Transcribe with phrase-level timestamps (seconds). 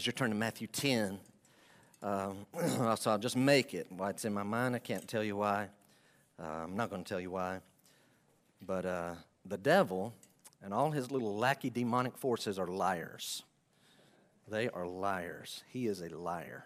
[0.00, 1.20] as you're turning to Matthew 10,
[2.02, 2.46] um,
[2.96, 3.86] so I'll just make it.
[3.90, 5.68] Why it's in my mind, I can't tell you why.
[6.42, 7.60] Uh, I'm not going to tell you why.
[8.66, 10.14] But uh, the devil
[10.62, 13.42] and all his little lackey demonic forces are liars.
[14.48, 15.64] They are liars.
[15.68, 16.64] He is a liar.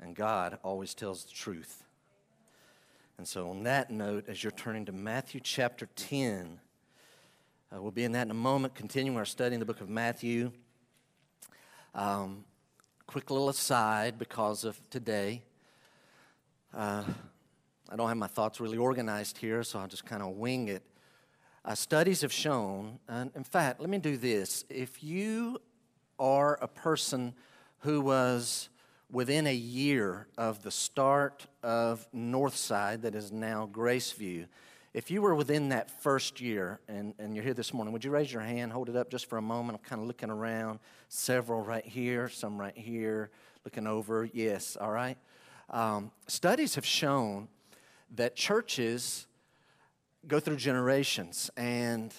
[0.00, 1.84] And God always tells the truth.
[3.16, 6.58] And so, on that note, as you're turning to Matthew chapter 10,
[7.72, 9.88] uh, we'll be in that in a moment, continuing our study in the book of
[9.88, 10.50] Matthew.
[11.98, 12.44] Um,
[13.08, 15.42] quick little aside because of today.
[16.72, 17.02] Uh,
[17.90, 20.84] I don't have my thoughts really organized here, so I'll just kind of wing it.
[21.64, 24.64] Uh, studies have shown, and in fact, let me do this.
[24.70, 25.60] If you
[26.20, 27.34] are a person
[27.78, 28.68] who was
[29.10, 34.46] within a year of the start of Northside, that is now Graceview,
[34.98, 38.10] if you were within that first year and, and you're here this morning, would you
[38.10, 39.78] raise your hand, hold it up just for a moment?
[39.78, 40.80] I'm kind of looking around.
[41.08, 43.30] Several right here, some right here,
[43.64, 44.28] looking over.
[44.32, 45.16] Yes, all right.
[45.70, 47.46] Um, studies have shown
[48.16, 49.28] that churches
[50.26, 52.12] go through generations, and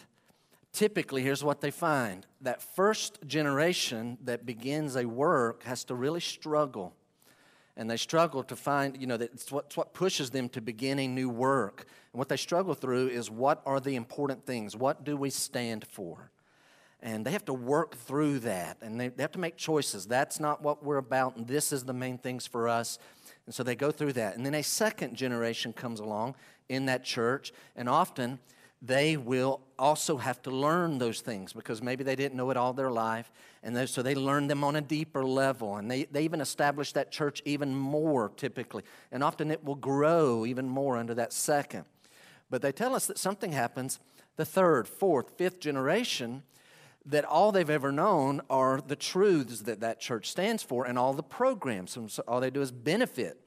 [0.72, 6.22] typically, here's what they find that first generation that begins a work has to really
[6.22, 6.96] struggle
[7.80, 11.00] and they struggle to find, you know, it's what, it's what pushes them to begin
[11.00, 11.86] a new work.
[12.12, 14.76] And what they struggle through is what are the important things?
[14.76, 16.30] What do we stand for?
[17.02, 20.06] And they have to work through that and they, they have to make choices.
[20.06, 23.00] That's not what we're about, and this is the main things for us.
[23.46, 24.36] And so they go through that.
[24.36, 26.36] And then a second generation comes along
[26.68, 28.40] in that church, and often
[28.82, 32.74] they will also have to learn those things because maybe they didn't know it all
[32.74, 33.32] their life.
[33.62, 35.78] And they, so they learn them on a deeper level.
[35.78, 38.84] And they, they even establish that church even more typically.
[39.12, 41.86] And often it will grow even more under that second.
[42.50, 44.00] But they tell us that something happens
[44.38, 46.44] the third, fourth, fifth generation
[47.06, 51.14] that all they've ever known are the truths that that church stands for and all
[51.14, 51.92] the programs.
[51.92, 53.38] So all they do is benefit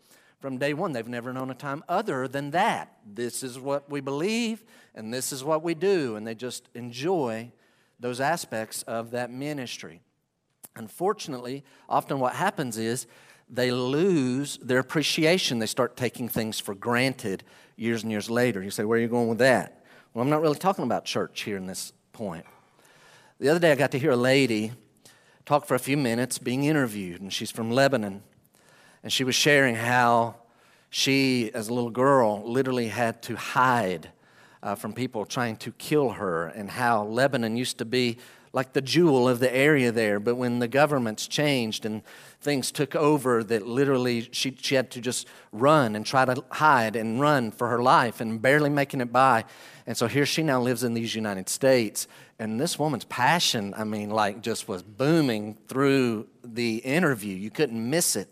[0.41, 0.93] from day one.
[0.93, 2.97] They've never known a time other than that.
[3.07, 4.65] This is what we believe,
[4.95, 6.17] and this is what we do.
[6.17, 7.53] And they just enjoy
[8.03, 10.01] those aspects of that ministry.
[10.75, 13.07] Unfortunately, often what happens is
[13.49, 15.61] they lose their appreciation.
[15.61, 17.45] They start taking things for granted
[17.77, 18.61] years and years later.
[18.61, 19.85] You say, Where are you going with that?
[20.13, 22.45] Well, I'm not really talking about church here in this point.
[23.39, 24.73] The other day, I got to hear a lady
[25.47, 28.23] talk for a few minutes being interviewed, and she's from Lebanon.
[29.05, 30.37] And she was sharing how
[30.91, 34.11] she, as a little girl, literally had to hide
[34.63, 38.19] uh, from people trying to kill her, and how Lebanon used to be
[38.53, 40.21] like the jewel of the area there.
[40.21, 42.03] But when the governments changed and
[42.41, 46.95] things took over, that literally she, she had to just run and try to hide
[46.95, 49.45] and run for her life and barely making it by.
[49.87, 52.07] And so here she now lives in these United States.
[52.39, 57.35] And this woman's passion, I mean, like just was booming through the interview.
[57.35, 58.29] You couldn't miss it.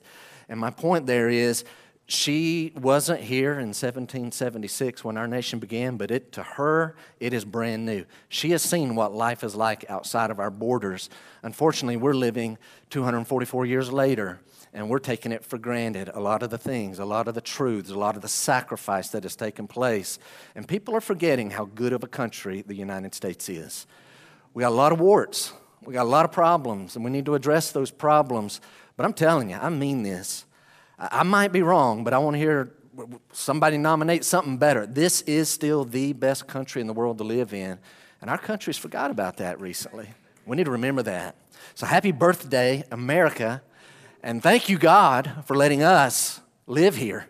[0.48, 1.64] And my point there is,
[2.10, 7.44] she wasn't here in 1776 when our nation began, but it, to her, it is
[7.44, 8.04] brand new.
[8.28, 11.08] She has seen what life is like outside of our borders.
[11.44, 12.58] Unfortunately, we're living
[12.90, 14.40] 244 years later,
[14.74, 16.10] and we're taking it for granted.
[16.12, 19.10] A lot of the things, a lot of the truths, a lot of the sacrifice
[19.10, 20.18] that has taken place.
[20.56, 23.86] And people are forgetting how good of a country the United States is.
[24.52, 25.52] We got a lot of warts,
[25.84, 28.60] we got a lot of problems, and we need to address those problems.
[28.96, 30.44] But I'm telling you, I mean this.
[31.00, 32.72] I might be wrong, but I want to hear
[33.32, 34.86] somebody nominate something better.
[34.86, 37.78] This is still the best country in the world to live in.
[38.20, 40.08] And our country's forgot about that recently.
[40.44, 41.36] We need to remember that.
[41.74, 43.62] So happy birthday, America.
[44.22, 47.26] And thank you, God, for letting us live here.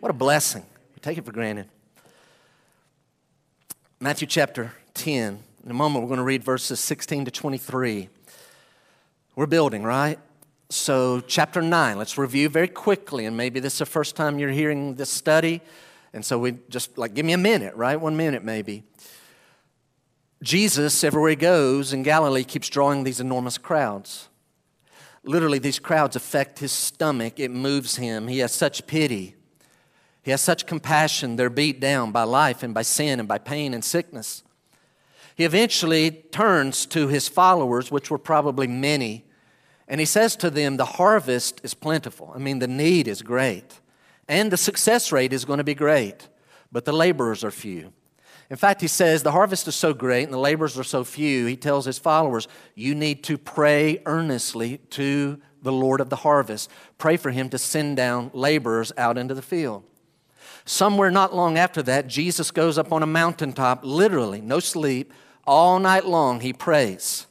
[0.00, 0.64] What a blessing.
[0.94, 1.68] We take it for granted.
[4.00, 5.42] Matthew chapter 10.
[5.64, 8.08] In a moment, we're going to read verses 16 to 23.
[9.36, 10.18] We're building, right?
[10.70, 13.24] So, chapter 9, let's review very quickly.
[13.24, 15.62] And maybe this is the first time you're hearing this study.
[16.12, 17.98] And so, we just like give me a minute, right?
[17.98, 18.84] One minute, maybe.
[20.42, 24.28] Jesus, everywhere he goes in Galilee, keeps drawing these enormous crowds.
[25.24, 28.28] Literally, these crowds affect his stomach, it moves him.
[28.28, 29.36] He has such pity.
[30.22, 31.36] He has such compassion.
[31.36, 34.42] They're beat down by life and by sin and by pain and sickness.
[35.34, 39.24] He eventually turns to his followers, which were probably many,
[39.88, 42.32] and he says to them, The harvest is plentiful.
[42.34, 43.80] I mean, the need is great.
[44.28, 46.28] And the success rate is going to be great,
[46.70, 47.92] but the laborers are few.
[48.50, 51.46] In fact, he says, The harvest is so great and the laborers are so few.
[51.46, 56.70] He tells his followers, You need to pray earnestly to the Lord of the harvest.
[56.98, 59.84] Pray for him to send down laborers out into the field.
[60.66, 65.14] Somewhere not long after that, Jesus goes up on a mountaintop, literally, no sleep,
[65.46, 67.26] all night long, he prays.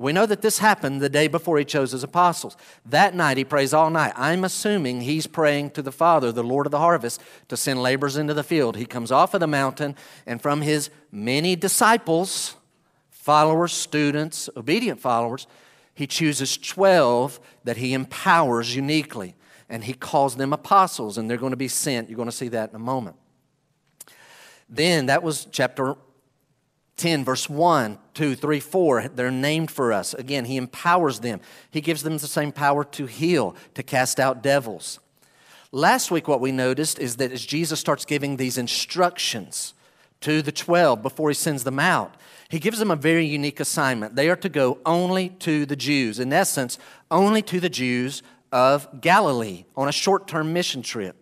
[0.00, 2.56] We know that this happened the day before he chose his apostles.
[2.86, 4.14] That night, he prays all night.
[4.16, 8.16] I'm assuming he's praying to the Father, the Lord of the harvest, to send laborers
[8.16, 8.76] into the field.
[8.76, 9.94] He comes off of the mountain,
[10.26, 12.56] and from his many disciples,
[13.10, 15.46] followers, students, obedient followers,
[15.92, 19.34] he chooses 12 that he empowers uniquely,
[19.68, 22.08] and he calls them apostles, and they're going to be sent.
[22.08, 23.16] You're going to see that in a moment.
[24.66, 25.96] Then, that was chapter
[27.00, 30.12] 10, verse 1, 2, 3, 4, they're named for us.
[30.12, 31.40] Again, He empowers them.
[31.70, 35.00] He gives them the same power to heal, to cast out devils.
[35.72, 39.72] Last week, what we noticed is that as Jesus starts giving these instructions
[40.20, 42.16] to the 12 before He sends them out,
[42.50, 44.14] He gives them a very unique assignment.
[44.14, 46.78] They are to go only to the Jews, in essence,
[47.10, 51.19] only to the Jews of Galilee on a short term mission trip.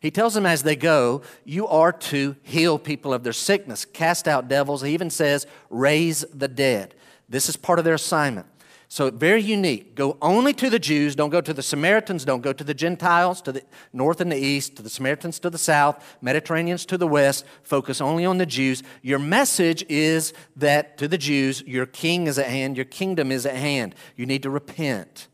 [0.00, 4.26] He tells them as they go, you are to heal people of their sickness, cast
[4.26, 4.82] out devils.
[4.82, 6.94] He even says, raise the dead.
[7.28, 8.46] This is part of their assignment.
[8.92, 9.94] So, very unique.
[9.94, 11.14] Go only to the Jews.
[11.14, 12.24] Don't go to the Samaritans.
[12.24, 13.62] Don't go to the Gentiles, to the
[13.92, 17.44] north and the east, to the Samaritans to the south, Mediterraneans to the west.
[17.62, 18.82] Focus only on the Jews.
[19.02, 23.46] Your message is that to the Jews, your king is at hand, your kingdom is
[23.46, 23.94] at hand.
[24.16, 25.28] You need to repent.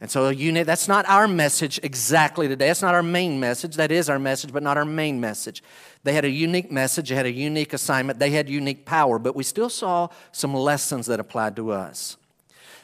[0.00, 2.66] And so unit, that's not our message exactly today.
[2.66, 3.76] That's not our main message.
[3.76, 5.62] That is our message, but not our main message.
[6.04, 9.34] They had a unique message, they had a unique assignment, they had unique power, but
[9.34, 12.16] we still saw some lessons that applied to us.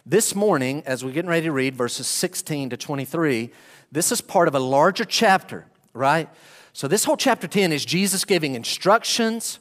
[0.05, 3.53] This morning, as we're getting ready to read verses 16 to 23,
[3.93, 6.29] this is part of a larger chapter, right?
[6.73, 9.61] So, this whole chapter 10 is Jesus giving instructions,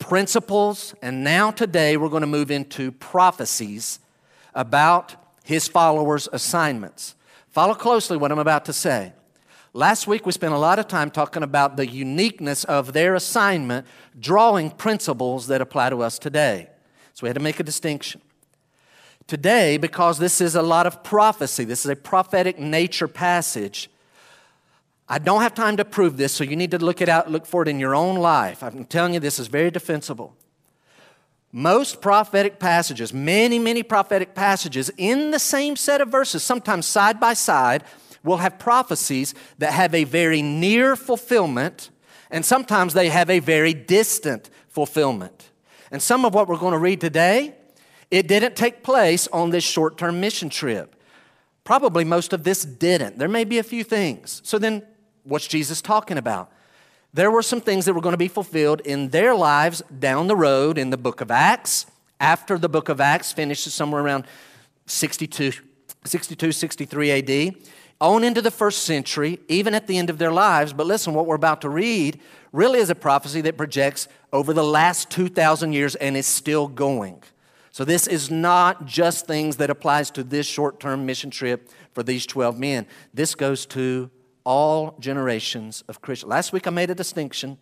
[0.00, 4.00] principles, and now today we're going to move into prophecies
[4.54, 5.14] about
[5.48, 7.14] his followers' assignments.
[7.48, 9.14] Follow closely what I'm about to say.
[9.72, 13.86] Last week, we spent a lot of time talking about the uniqueness of their assignment,
[14.20, 16.68] drawing principles that apply to us today.
[17.14, 18.20] So we had to make a distinction.
[19.26, 23.88] Today, because this is a lot of prophecy, this is a prophetic nature passage.
[25.08, 27.46] I don't have time to prove this, so you need to look it out, look
[27.46, 28.62] for it in your own life.
[28.62, 30.36] I'm telling you, this is very defensible.
[31.52, 37.18] Most prophetic passages, many, many prophetic passages in the same set of verses, sometimes side
[37.18, 37.84] by side,
[38.22, 41.90] will have prophecies that have a very near fulfillment,
[42.30, 45.50] and sometimes they have a very distant fulfillment.
[45.90, 47.54] And some of what we're going to read today,
[48.10, 50.94] it didn't take place on this short term mission trip.
[51.64, 53.18] Probably most of this didn't.
[53.18, 54.42] There may be a few things.
[54.44, 54.82] So then,
[55.24, 56.50] what's Jesus talking about?
[57.12, 60.36] There were some things that were going to be fulfilled in their lives down the
[60.36, 61.86] road in the book of Acts.
[62.20, 64.24] After the book of Acts finishes somewhere around
[64.86, 65.52] 62,
[66.04, 67.54] 62 63 AD,
[68.00, 70.72] on into the first century, even at the end of their lives.
[70.72, 72.20] But listen, what we're about to read
[72.52, 77.22] really is a prophecy that projects over the last 2,000 years and is still going.
[77.72, 82.26] So this is not just things that applies to this short-term mission trip for these
[82.26, 82.86] 12 men.
[83.14, 84.10] This goes to
[84.48, 86.30] all generations of Christians.
[86.30, 87.58] Last week I made a distinction.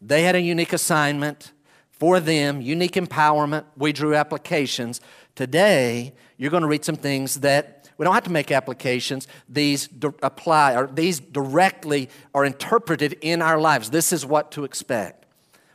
[0.00, 1.52] They had a unique assignment
[1.90, 3.64] for them, unique empowerment.
[3.76, 5.02] We drew applications.
[5.34, 9.28] Today, you're going to read some things that we don't have to make applications.
[9.46, 9.90] These
[10.22, 13.90] apply, or these directly are interpreted in our lives.
[13.90, 15.26] This is what to expect.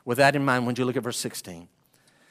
[0.06, 1.68] With that in mind, when you look at verse 16.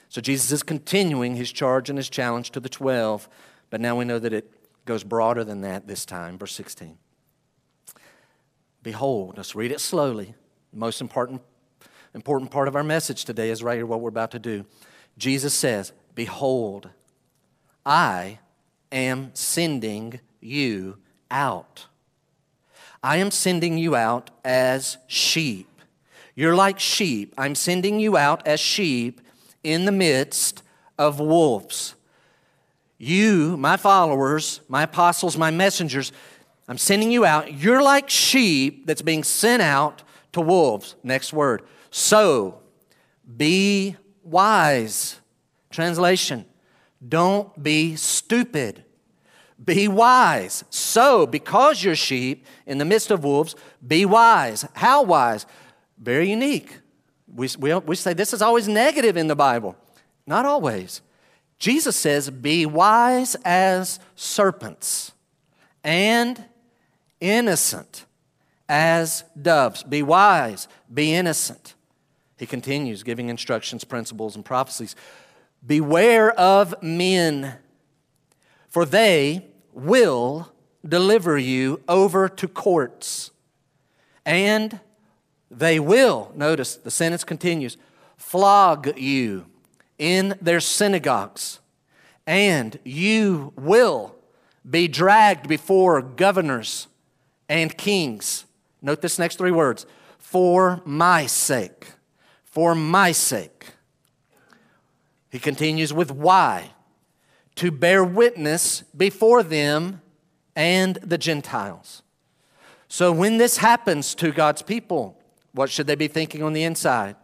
[0.09, 3.29] So Jesus is continuing his charge and his challenge to the 12,
[3.71, 4.51] but now we know that it
[4.85, 6.39] goes broader than that this time.
[6.39, 6.99] Verse 16.
[8.83, 10.35] Behold, let's read it slowly.
[10.73, 11.43] The most important,
[12.15, 14.65] important part of our message today is right here what we're about to do.
[15.19, 16.91] Jesus says, Behold,
[17.85, 18.39] I
[18.91, 20.99] am sending you
[21.31, 21.87] out.
[23.03, 25.69] I am sending you out as sheep.
[26.35, 27.35] You're like sheep.
[27.37, 29.21] I'm sending you out as sheep
[29.63, 30.63] in the midst
[30.99, 31.95] of wolves.
[32.99, 36.13] You, my followers, my apostles, my messengers,
[36.71, 37.53] I'm sending you out.
[37.53, 40.95] You're like sheep that's being sent out to wolves.
[41.03, 41.63] Next word.
[41.91, 42.61] So
[43.37, 45.19] be wise.
[45.71, 46.45] Translation
[47.07, 48.85] Don't be stupid.
[49.63, 50.63] Be wise.
[50.71, 54.65] So, because you're sheep in the midst of wolves, be wise.
[54.75, 55.47] How wise?
[55.99, 56.79] Very unique.
[57.27, 59.77] We, we, we say this is always negative in the Bible.
[60.25, 61.03] Not always.
[61.59, 65.13] Jesus says, Be wise as serpents
[65.83, 66.45] and
[67.21, 68.07] innocent
[68.69, 69.83] as doves.
[69.83, 71.75] Be wise, be innocent.
[72.39, 74.97] He continues giving instructions, principles, and prophecies.
[75.67, 77.57] Beware of men,
[78.69, 80.51] for they will
[80.87, 83.31] deliver you over to courts.
[84.25, 84.81] And
[85.51, 87.77] they will, notice the sentence continues,
[88.17, 89.47] flog you
[89.99, 91.61] in their synagogues
[92.31, 94.15] and you will
[94.69, 96.87] be dragged before governors
[97.51, 98.47] and kings.
[98.81, 99.85] Note this next three words
[100.19, 101.89] for my sake.
[102.45, 103.67] For my sake.
[105.29, 106.71] He continues with why?
[107.57, 110.01] To bear witness before them
[110.57, 112.03] and the Gentiles.
[112.89, 115.19] So when this happens to God's people,
[115.53, 117.17] what should they be thinking on the inside?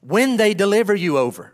[0.00, 1.52] When they deliver you over,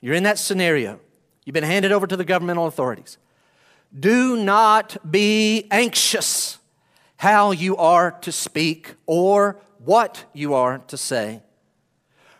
[0.00, 1.00] you're in that scenario,
[1.44, 3.18] you've been handed over to the governmental authorities.
[3.98, 6.58] Do not be anxious
[7.16, 11.42] how you are to speak or what you are to say.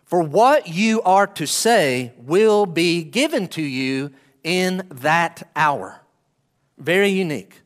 [0.05, 4.13] For what you are to say will be given to you
[4.45, 6.03] in that hour.
[6.79, 7.63] Very unique.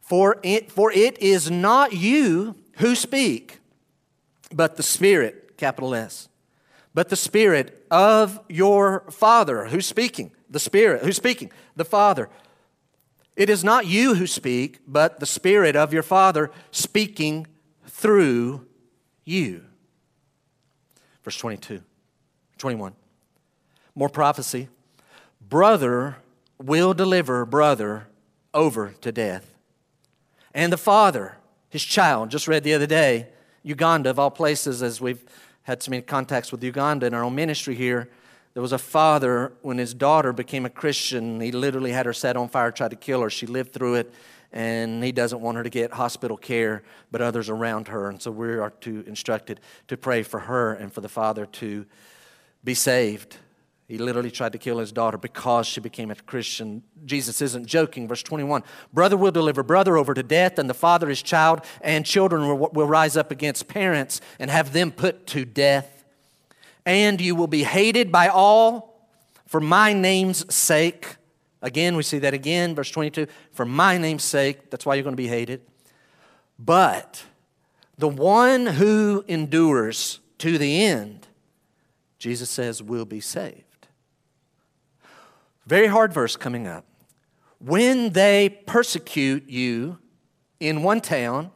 [0.00, 3.60] For it, for it is not you who speak,
[4.52, 6.28] but the Spirit, capital S,
[6.92, 12.28] but the Spirit of your Father who's speaking, the Spirit who's speaking, the Father.
[13.40, 17.46] It is not you who speak, but the Spirit of your Father speaking
[17.86, 18.66] through
[19.24, 19.64] you.
[21.24, 21.80] Verse 22,
[22.58, 22.92] 21.
[23.94, 24.68] More prophecy.
[25.40, 26.18] Brother
[26.62, 28.08] will deliver brother
[28.52, 29.56] over to death.
[30.52, 31.38] And the father,
[31.70, 33.28] his child, just read the other day,
[33.62, 35.24] Uganda, of all places, as we've
[35.62, 38.10] had so many contacts with Uganda in our own ministry here.
[38.54, 42.36] There was a father, when his daughter became a Christian, he literally had her set
[42.36, 43.30] on fire, tried to kill her.
[43.30, 44.12] She lived through it,
[44.52, 48.08] and he doesn't want her to get hospital care, but others around her.
[48.08, 51.86] And so we are to instructed to pray for her and for the father to
[52.64, 53.36] be saved.
[53.86, 56.82] He literally tried to kill his daughter because she became a Christian.
[57.04, 58.06] Jesus isn't joking.
[58.06, 62.06] Verse 21 Brother will deliver brother over to death, and the father his child, and
[62.06, 65.99] children will, will rise up against parents and have them put to death.
[66.90, 69.06] And you will be hated by all
[69.46, 71.06] for my name's sake.
[71.62, 74.70] Again, we see that again, verse 22 for my name's sake.
[74.72, 75.60] That's why you're going to be hated.
[76.58, 77.22] But
[77.96, 81.28] the one who endures to the end,
[82.18, 83.86] Jesus says, will be saved.
[85.68, 86.84] Very hard verse coming up.
[87.60, 89.98] When they persecute you
[90.58, 91.52] in one town,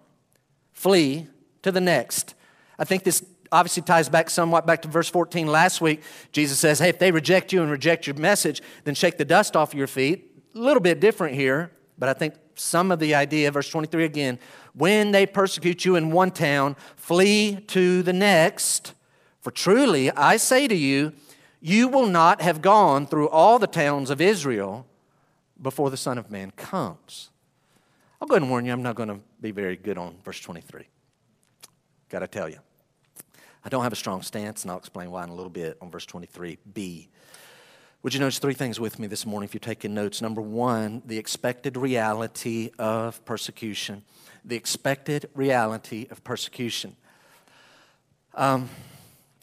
[0.72, 1.26] flee
[1.62, 2.36] to the next.
[2.78, 6.02] I think this obviously ties back somewhat back to verse 14 last week.
[6.32, 9.56] Jesus says, Hey, if they reject you and reject your message, then shake the dust
[9.56, 10.30] off your feet.
[10.54, 14.38] A little bit different here, but I think some of the idea, verse 23 again,
[14.74, 18.94] when they persecute you in one town, flee to the next.
[19.40, 21.12] For truly, I say to you,
[21.60, 24.86] you will not have gone through all the towns of Israel
[25.60, 27.30] before the Son of Man comes.
[28.20, 30.40] I'll go ahead and warn you, I'm not going to be very good on verse
[30.40, 30.84] 23.
[32.08, 32.58] Got to tell you.
[33.64, 35.90] I don't have a strong stance, and I'll explain why in a little bit on
[35.90, 37.08] verse 23b.
[38.02, 40.20] Would you notice three things with me this morning if you're taking notes?
[40.20, 44.04] Number one, the expected reality of persecution.
[44.44, 46.96] The expected reality of persecution.
[48.34, 48.68] Um,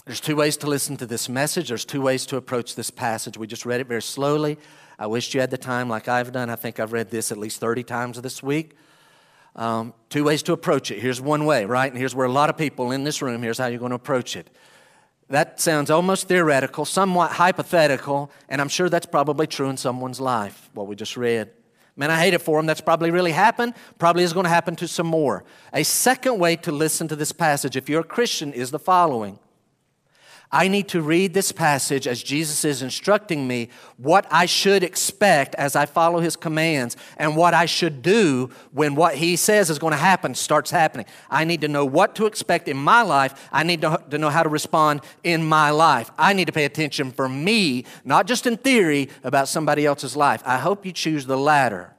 [0.06, 1.70] there's two ways to listen to this message.
[1.70, 3.38] There's two ways to approach this passage.
[3.38, 4.60] We just read it very slowly.
[5.00, 6.52] I wish you had the time like I've done.
[6.52, 8.76] I think I've read this at least 30 times this week.
[9.56, 11.00] Um, two ways to approach it.
[11.00, 11.92] Here's one way, right?
[11.92, 13.96] And here's where a lot of people in this room, here's how you're going to
[13.96, 14.50] approach it.
[15.30, 20.70] That sounds almost theoretical, somewhat hypothetical, and I'm sure that's probably true in someone's life,
[20.74, 21.50] what we just read.
[21.96, 22.66] Man, I hate it for them.
[22.66, 23.74] That's probably really happened.
[24.00, 25.44] Probably is going to happen to some more.
[25.74, 29.40] A second way to listen to this passage, if you're a Christian, is the following
[30.54, 35.56] I need to read this passage as Jesus is instructing me what I should expect
[35.56, 39.80] as I follow his commands and what I should do when what he says is
[39.80, 41.06] going to happen starts happening.
[41.30, 43.50] I need to know what to expect in my life.
[43.54, 46.12] I need to, to know how to respond in my life.
[46.18, 50.44] I need to pay attention for me, not just in theory about somebody else's life.
[50.46, 51.94] I hope you choose the latter.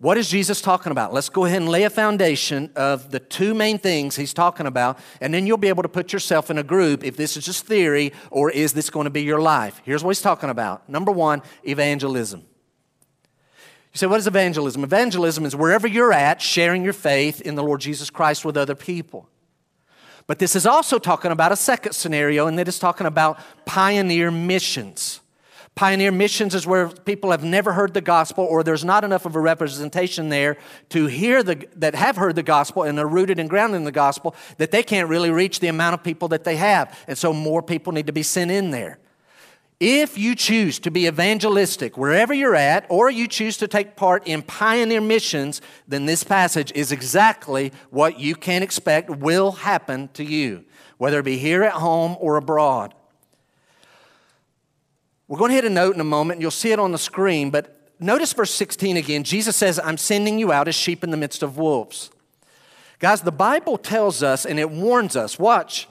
[0.00, 1.12] What is Jesus talking about?
[1.12, 4.98] Let's go ahead and lay a foundation of the two main things he's talking about,
[5.20, 7.66] and then you'll be able to put yourself in a group if this is just
[7.66, 9.82] theory or is this going to be your life.
[9.84, 10.88] Here's what he's talking about.
[10.88, 12.40] Number one, evangelism.
[12.40, 14.84] You say, what is evangelism?
[14.84, 18.74] Evangelism is wherever you're at, sharing your faith in the Lord Jesus Christ with other
[18.74, 19.28] people.
[20.26, 24.30] But this is also talking about a second scenario, and that is talking about pioneer
[24.30, 25.20] missions.
[25.80, 29.34] Pioneer missions is where people have never heard the gospel or there's not enough of
[29.34, 30.58] a representation there
[30.90, 33.90] to hear the that have heard the gospel and are rooted and grounded in the
[33.90, 36.94] gospel that they can't really reach the amount of people that they have.
[37.08, 38.98] And so more people need to be sent in there.
[39.80, 44.26] If you choose to be evangelistic wherever you're at, or you choose to take part
[44.26, 50.24] in pioneer missions, then this passage is exactly what you can expect will happen to
[50.24, 50.66] you,
[50.98, 52.92] whether it be here at home or abroad.
[55.30, 56.38] We're going to hit a note in a moment.
[56.38, 59.22] And you'll see it on the screen, but notice verse 16 again.
[59.22, 62.10] Jesus says, I'm sending you out as sheep in the midst of wolves.
[62.98, 65.86] Guys, the Bible tells us and it warns us, watch,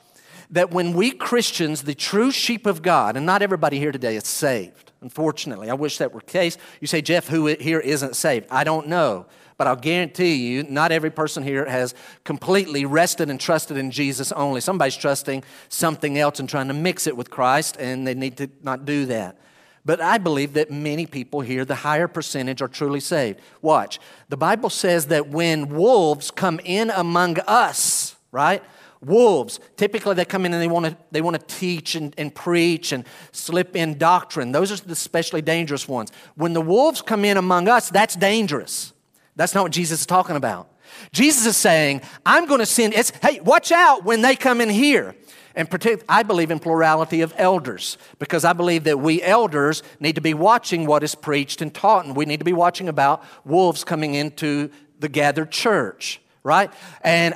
[0.50, 4.28] that when we Christians, the true sheep of God, and not everybody here today is
[4.28, 5.70] saved, unfortunately.
[5.70, 6.58] I wish that were the case.
[6.82, 8.46] You say, Jeff, who here isn't saved?
[8.52, 9.26] I don't know.
[9.60, 14.32] But I'll guarantee you, not every person here has completely rested and trusted in Jesus
[14.32, 14.62] only.
[14.62, 18.50] Somebody's trusting something else and trying to mix it with Christ, and they need to
[18.64, 19.38] not do that.
[19.84, 23.42] But I believe that many people here, the higher percentage, are truly saved.
[23.62, 24.00] Watch.
[24.30, 28.64] The Bible says that when wolves come in among us, right?
[29.02, 32.34] Wolves, typically they come in and they want to they want to teach and, and
[32.34, 34.54] preach and slip in doctrine.
[34.54, 36.14] Those are the especially dangerous ones.
[36.36, 38.94] When the wolves come in among us, that's dangerous.
[39.40, 40.68] That's not what Jesus is talking about.
[41.14, 44.70] Jesus is saying, I'm going to send, it's, hey, watch out when they come in
[44.70, 45.16] here.
[45.56, 50.16] And protect, I believe in plurality of elders because I believe that we elders need
[50.16, 53.24] to be watching what is preached and taught, and we need to be watching about
[53.46, 56.70] wolves coming into the gathered church, right?
[57.02, 57.34] And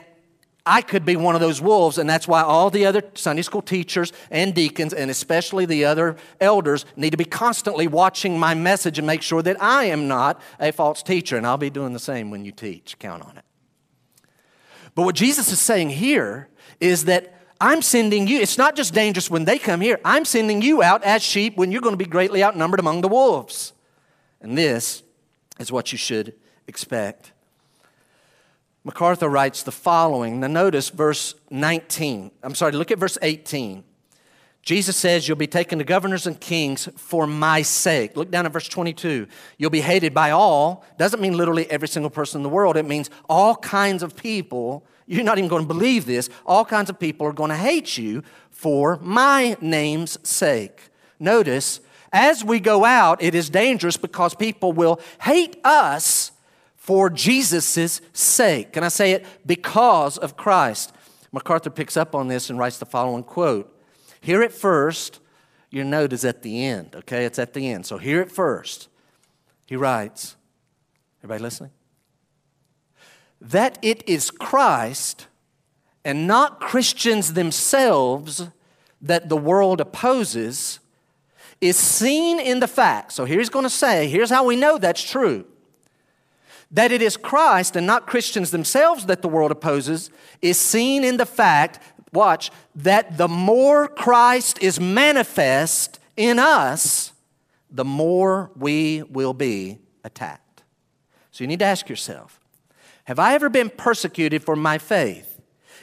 [0.65, 3.61] I could be one of those wolves, and that's why all the other Sunday school
[3.61, 8.97] teachers and deacons, and especially the other elders, need to be constantly watching my message
[8.97, 11.35] and make sure that I am not a false teacher.
[11.35, 12.97] And I'll be doing the same when you teach.
[12.97, 13.43] Count on it.
[14.95, 16.47] But what Jesus is saying here
[16.79, 20.61] is that I'm sending you, it's not just dangerous when they come here, I'm sending
[20.61, 23.73] you out as sheep when you're going to be greatly outnumbered among the wolves.
[24.39, 25.03] And this
[25.59, 26.35] is what you should
[26.67, 27.32] expect.
[28.83, 30.41] MacArthur writes the following.
[30.41, 32.31] Now, notice verse 19.
[32.43, 33.83] I'm sorry, look at verse 18.
[34.63, 38.15] Jesus says, You'll be taken to governors and kings for my sake.
[38.15, 39.27] Look down at verse 22.
[39.57, 40.85] You'll be hated by all.
[40.97, 44.85] Doesn't mean literally every single person in the world, it means all kinds of people.
[45.05, 46.29] You're not even going to believe this.
[46.45, 50.89] All kinds of people are going to hate you for my name's sake.
[51.19, 51.81] Notice,
[52.13, 56.31] as we go out, it is dangerous because people will hate us
[56.83, 58.73] for Jesus' sake.
[58.73, 59.25] Can I say it?
[59.45, 60.91] Because of Christ.
[61.31, 63.73] MacArthur picks up on this and writes the following quote
[64.19, 65.21] Here at first,
[65.69, 67.23] your note is at the end, okay?
[67.23, 67.85] It's at the end.
[67.85, 68.89] So here at first,
[69.65, 70.35] he writes,
[71.19, 71.71] everybody listening?
[73.39, 75.27] That it is Christ
[76.03, 78.49] and not Christians themselves
[79.01, 80.81] that the world opposes
[81.61, 83.13] is seen in the fact.
[83.13, 85.45] So here's going to say, here's how we know that's true
[86.73, 90.09] that it is Christ and not Christians themselves that the world opposes
[90.41, 91.79] is seen in the fact,
[92.11, 97.13] watch, that the more Christ is manifest in us,
[97.69, 100.63] the more we will be attacked.
[101.31, 102.39] So you need to ask yourself
[103.05, 105.29] Have I ever been persecuted for my faith?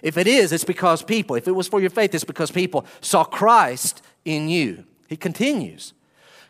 [0.02, 2.86] If it is, it's because people, if it was for your faith, it's because people
[3.00, 4.84] saw Christ in you.
[5.08, 5.92] He continues.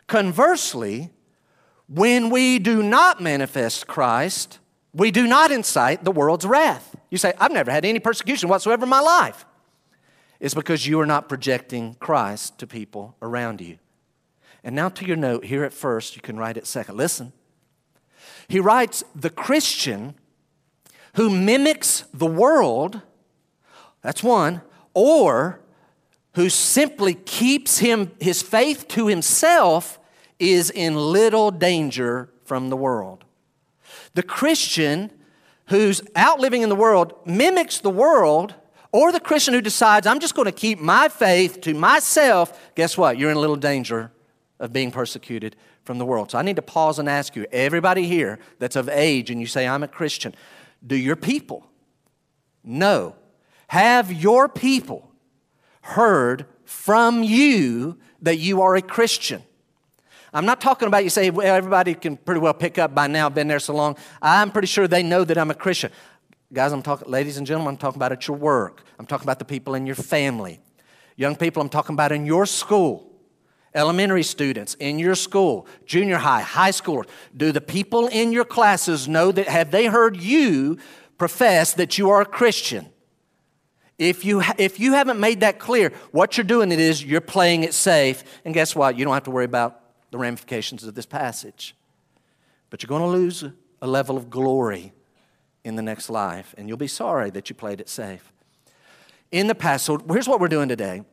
[0.07, 1.09] Conversely,
[1.93, 4.59] when we do not manifest Christ,
[4.93, 6.95] we do not incite the world's wrath.
[7.09, 9.45] You say, I've never had any persecution whatsoever in my life.
[10.39, 13.77] It's because you are not projecting Christ to people around you.
[14.63, 16.95] And now to your note here at first, you can write it second.
[16.95, 17.33] Listen.
[18.47, 20.15] He writes, the Christian
[21.15, 23.01] who mimics the world,
[24.01, 24.61] that's one,
[24.93, 25.59] or
[26.35, 29.99] who simply keeps him his faith to himself
[30.41, 33.23] is in little danger from the world.
[34.15, 35.11] The Christian
[35.67, 38.55] who's out living in the world mimics the world,
[38.91, 42.97] or the Christian who decides, I'm just going to keep my faith to myself, guess
[42.97, 43.17] what?
[43.17, 44.11] You're in little danger
[44.59, 46.31] of being persecuted from the world.
[46.31, 49.47] So I need to pause and ask you, everybody here that's of age and you
[49.47, 50.35] say, I'm a Christian,
[50.85, 51.65] do your people
[52.63, 53.15] know?
[53.67, 55.09] Have your people
[55.81, 59.43] heard from you that you are a Christian?
[60.33, 63.27] I'm not talking about you say, well, everybody can pretty well pick up by now,
[63.27, 63.97] been there so long.
[64.21, 65.91] I'm pretty sure they know that I'm a Christian.
[66.53, 68.83] Guys, I'm talking, ladies and gentlemen, I'm talking about at your work.
[68.97, 70.61] I'm talking about the people in your family.
[71.17, 73.07] Young people, I'm talking about in your school.
[73.73, 77.07] Elementary students in your school, junior high, high schoolers.
[77.35, 80.77] Do the people in your classes know that, have they heard you
[81.17, 82.87] profess that you are a Christian?
[83.97, 87.63] If you, if you haven't made that clear, what you're doing it is you're playing
[87.63, 88.97] it safe, and guess what?
[88.97, 89.80] You don't have to worry about
[90.11, 91.75] the ramifications of this passage.
[92.69, 93.45] But you're going to lose
[93.81, 94.93] a level of glory
[95.63, 98.31] in the next life, and you'll be sorry that you played it safe.
[99.31, 101.03] In the past, so here's what we're doing today.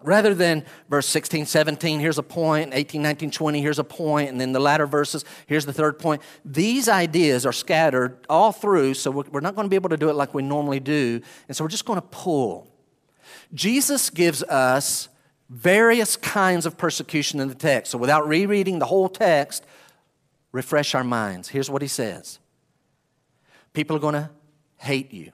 [0.00, 4.40] Rather than verse 16, 17, here's a point, 18, 19, 20, here's a point, and
[4.40, 6.22] then the latter verses, here's the third point.
[6.44, 10.08] These ideas are scattered all through, so we're not going to be able to do
[10.08, 12.68] it like we normally do, and so we're just going to pull.
[13.52, 15.08] Jesus gives us
[15.48, 17.92] various kinds of persecution in the text.
[17.92, 19.64] So, without rereading the whole text,
[20.52, 21.48] refresh our minds.
[21.48, 22.38] Here's what he says
[23.72, 24.30] People are going to
[24.76, 25.32] hate you.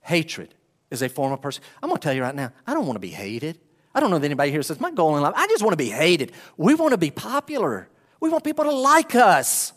[0.00, 0.54] Hatred
[0.90, 1.74] is a form of persecution.
[1.82, 3.58] I'm going to tell you right now, I don't want to be hated.
[3.94, 5.76] I don't know that anybody here says, My goal in life, I just want to
[5.76, 6.32] be hated.
[6.56, 7.88] We want to be popular,
[8.20, 9.72] we want people to like us.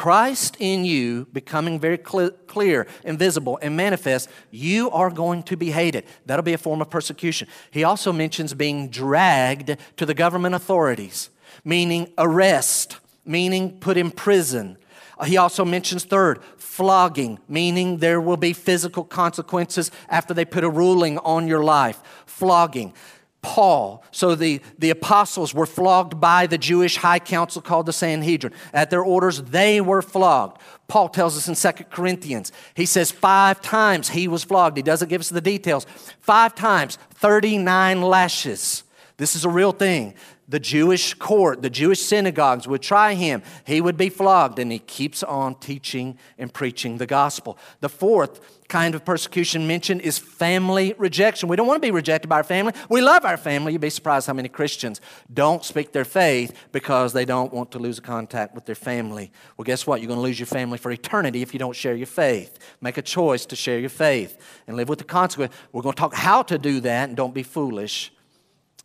[0.00, 5.58] Christ in you becoming very clear, clear and visible and manifest, you are going to
[5.58, 6.06] be hated.
[6.24, 7.48] That'll be a form of persecution.
[7.70, 11.28] He also mentions being dragged to the government authorities,
[11.66, 14.78] meaning arrest, meaning put in prison.
[15.26, 20.70] He also mentions, third, flogging, meaning there will be physical consequences after they put a
[20.70, 22.00] ruling on your life.
[22.24, 22.94] Flogging.
[23.42, 24.04] Paul.
[24.10, 28.52] So the, the apostles were flogged by the Jewish high council called the Sanhedrin.
[28.72, 30.60] At their orders, they were flogged.
[30.88, 34.76] Paul tells us in Second Corinthians, he says five times he was flogged.
[34.76, 35.86] He doesn't give us the details.
[36.20, 38.82] Five times, 39 lashes.
[39.16, 40.14] This is a real thing.
[40.48, 43.42] The Jewish court, the Jewish synagogues would try him.
[43.64, 47.56] He would be flogged, and he keeps on teaching and preaching the gospel.
[47.80, 51.48] The fourth kind of persecution mentioned is family rejection.
[51.48, 52.72] We don't want to be rejected by our family.
[52.88, 53.72] We love our family.
[53.72, 55.00] You'd be surprised how many Christians
[55.32, 59.32] don't speak their faith because they don't want to lose contact with their family.
[59.56, 60.00] Well, guess what?
[60.00, 62.58] You're going to lose your family for eternity if you don't share your faith.
[62.80, 65.52] Make a choice to share your faith and live with the consequence.
[65.72, 68.12] We're going to talk how to do that and don't be foolish.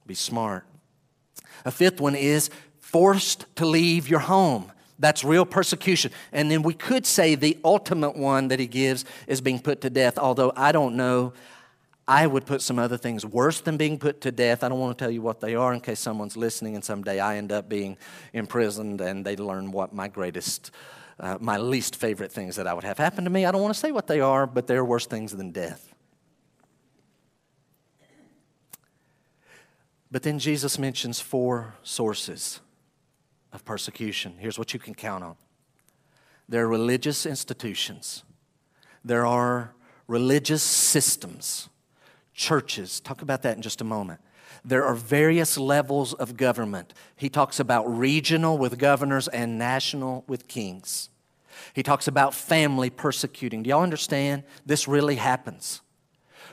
[0.06, 0.66] Be smart.
[1.64, 4.72] A fifth one is forced to leave your home.
[4.98, 6.12] That's real persecution.
[6.32, 9.90] And then we could say the ultimate one that he gives is being put to
[9.90, 11.34] death, although I don't know.
[12.08, 14.64] I would put some other things worse than being put to death.
[14.64, 17.20] I don't want to tell you what they are in case someone's listening and someday
[17.20, 17.98] I end up being
[18.32, 20.70] imprisoned and they learn what my greatest,
[21.20, 23.44] uh, my least favorite things that I would have happen to me.
[23.46, 25.96] I don't want to say what they are, but they're worse things than death.
[30.12, 32.62] But then Jesus mentions four sources
[33.56, 34.36] of persecution.
[34.38, 35.36] Here's what you can count on
[36.48, 38.24] there are religious institutions,
[39.04, 39.74] there are
[40.08, 41.70] religious systems,
[42.34, 43.00] churches.
[43.00, 44.22] Talk about that in just a moment.
[44.64, 46.94] There are various levels of government.
[47.16, 51.10] He talks about regional with governors and national with kings.
[51.74, 53.64] He talks about family persecuting.
[53.64, 54.44] Do y'all understand?
[54.66, 55.82] This really happens.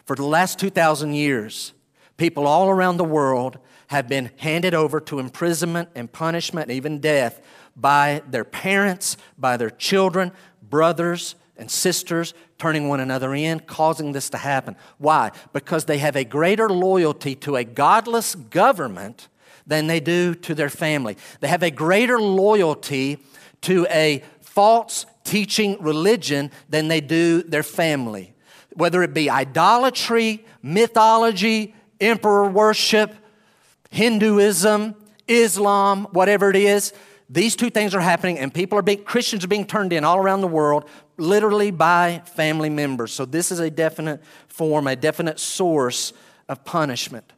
[0.05, 1.73] For the last 2,000 years,
[2.17, 3.59] people all around the world
[3.93, 7.43] have been handed over to imprisonment and punishment and even death
[7.77, 14.31] by their parents, by their children, brothers, and sisters, turning one another in, causing this
[14.31, 14.77] to happen.
[14.97, 15.31] Why?
[15.53, 19.29] Because they have a greater loyalty to a godless government
[19.67, 21.19] than they do to their family.
[21.41, 23.19] They have a greater loyalty
[23.61, 28.33] to a false teaching religion than they do their family.
[28.73, 33.15] Whether it be idolatry, mythology, emperor worship,
[33.93, 34.95] Hinduism,
[35.29, 36.95] Islam, whatever it is,
[37.29, 40.17] these two things are happening, and people are being, Christians are being turned in all
[40.17, 43.13] around the world, literally by family members.
[43.13, 46.15] So, this is a definite form, a definite source
[46.49, 47.35] of punishment.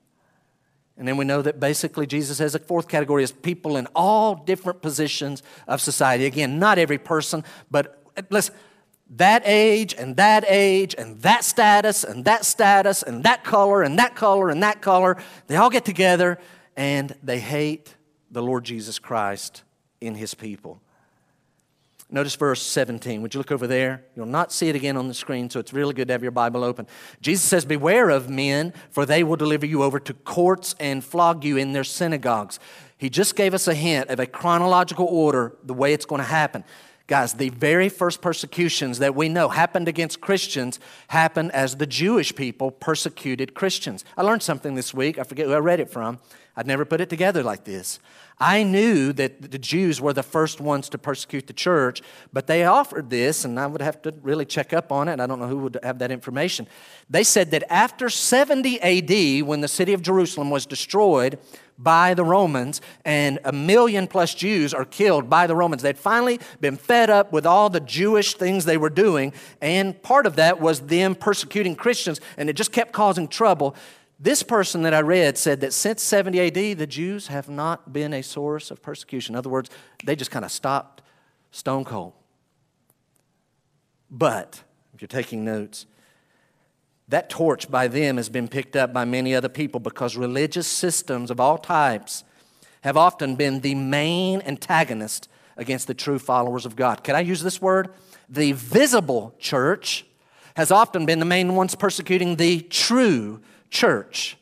[0.97, 4.37] And then we know that basically Jesus has a fourth category is people in all
[4.37, 6.25] different positions of society.
[6.25, 8.55] Again, not every person, but listen,
[9.11, 13.99] that age and that age and that status and that status and that color and
[13.99, 15.17] that color and that color.
[15.47, 16.39] They all get together
[16.77, 17.95] and they hate
[18.31, 19.63] the Lord Jesus Christ
[20.01, 20.81] in his people.
[22.11, 23.23] Notice verse 17.
[23.23, 24.05] Would you look over there?
[24.15, 26.31] You'll not see it again on the screen, so it's really good to have your
[26.31, 26.87] Bible open.
[27.21, 31.45] Jesus says, Beware of men, for they will deliver you over to courts and flog
[31.45, 32.61] you in their synagogues.
[32.99, 36.29] He just gave us a hint of a chronological order, the way it's going to
[36.29, 36.63] happen.
[37.07, 42.35] Guys, the very first persecutions that we know happened against Christians happened as the Jewish
[42.35, 44.07] people persecuted Christians.
[44.17, 45.19] I learned something this week.
[45.19, 46.19] I forget who I read it from.
[46.57, 47.99] I'd never put it together like this.
[48.39, 52.65] I knew that the Jews were the first ones to persecute the church, but they
[52.65, 55.21] offered this, and I would have to really check up on it.
[55.21, 56.67] I don't know who would have that information.
[57.09, 61.39] They said that after 70 AD, when the city of Jerusalem was destroyed,
[61.79, 65.83] by the Romans, and a million plus Jews are killed by the Romans.
[65.83, 70.27] They'd finally been fed up with all the Jewish things they were doing, and part
[70.27, 73.75] of that was them persecuting Christians, and it just kept causing trouble.
[74.19, 78.13] This person that I read said that since 70 AD, the Jews have not been
[78.13, 79.35] a source of persecution.
[79.35, 79.71] In other words,
[80.05, 81.03] they just kind of stopped
[81.51, 82.13] stone cold.
[84.11, 84.63] But,
[84.95, 85.87] if you're taking notes,
[87.09, 91.31] that torch by them has been picked up by many other people because religious systems
[91.31, 92.25] of all types
[92.83, 97.03] have often been the main antagonist against the true followers of God.
[97.03, 97.91] Can I use this word?
[98.29, 100.07] The visible church
[100.57, 103.41] has often been the main ones persecuting the true
[103.75, 104.39] church.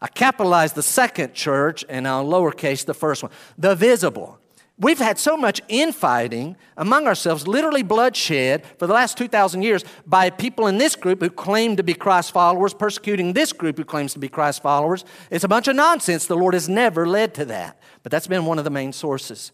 [0.00, 3.30] I capitalized the second church and I'll lowercase the first one.
[3.58, 4.38] The visible.
[4.78, 10.30] We've had so much infighting among ourselves, literally bloodshed, for the last 2,000 years by
[10.30, 14.14] people in this group who claim to be Christ followers, persecuting this group who claims
[14.14, 15.04] to be Christ followers.
[15.30, 16.26] It's a bunch of nonsense.
[16.26, 17.78] The Lord has never led to that.
[18.02, 19.52] But that's been one of the main sources.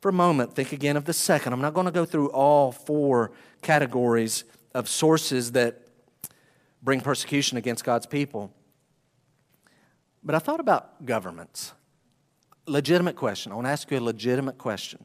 [0.00, 1.52] For a moment, think again of the second.
[1.52, 5.85] I'm not going to go through all four categories of sources that
[6.86, 8.54] bring persecution against God's people.
[10.22, 11.72] But I thought about governments
[12.68, 13.52] legitimate question.
[13.52, 15.04] I want to ask you a legitimate question.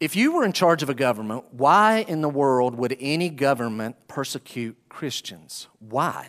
[0.00, 3.96] If you were in charge of a government, why in the world would any government
[4.08, 5.68] persecute Christians?
[5.80, 6.28] Why?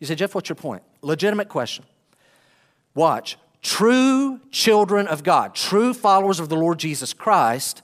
[0.00, 0.82] You say, Jeff, what's your point?
[1.02, 1.84] Legitimate question.
[2.94, 3.38] Watch.
[3.62, 7.82] True children of God, true followers of the Lord Jesus Christ,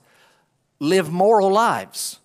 [0.78, 2.19] live moral lives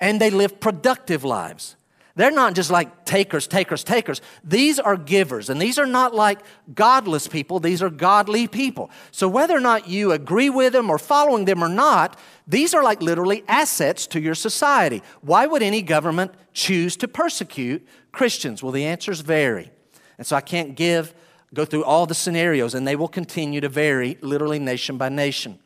[0.00, 1.76] and they live productive lives.
[2.16, 4.22] They're not just like takers, takers, takers.
[4.42, 6.40] These are givers, and these are not like
[6.74, 8.90] godless people, these are godly people.
[9.10, 12.82] So, whether or not you agree with them or following them or not, these are
[12.82, 15.02] like literally assets to your society.
[15.20, 18.62] Why would any government choose to persecute Christians?
[18.62, 19.70] Well, the answers vary.
[20.16, 21.14] And so, I can't give,
[21.52, 25.58] go through all the scenarios, and they will continue to vary literally nation by nation.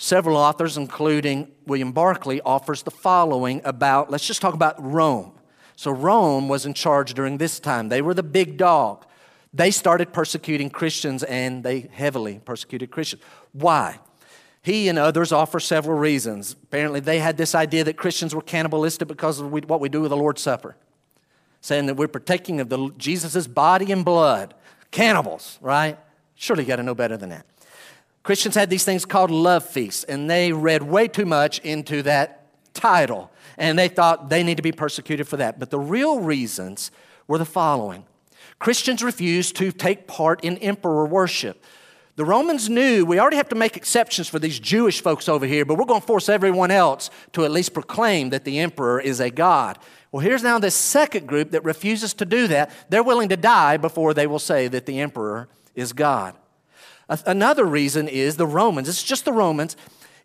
[0.00, 5.32] Several authors, including William Barclay, offers the following about, let's just talk about Rome.
[5.74, 7.88] So Rome was in charge during this time.
[7.88, 9.04] They were the big dog.
[9.52, 13.22] They started persecuting Christians and they heavily persecuted Christians.
[13.52, 13.98] Why?
[14.62, 16.52] He and others offer several reasons.
[16.52, 20.10] Apparently, they had this idea that Christians were cannibalistic because of what we do with
[20.10, 20.76] the Lord's Supper,
[21.60, 24.54] saying that we're partaking of Jesus' body and blood.
[24.90, 25.98] Cannibals, right?
[26.34, 27.46] Surely you got to know better than that.
[28.28, 32.44] Christians had these things called love feasts, and they read way too much into that
[32.74, 35.58] title and they thought they need to be persecuted for that.
[35.58, 36.90] But the real reasons
[37.26, 38.04] were the following
[38.58, 41.64] Christians refused to take part in emperor worship.
[42.16, 45.64] The Romans knew we already have to make exceptions for these Jewish folks over here,
[45.64, 49.20] but we're going to force everyone else to at least proclaim that the emperor is
[49.20, 49.78] a god.
[50.12, 52.72] Well, here's now this second group that refuses to do that.
[52.90, 56.36] They're willing to die before they will say that the emperor is God.
[57.08, 59.76] Another reason is the Romans, it's just the Romans,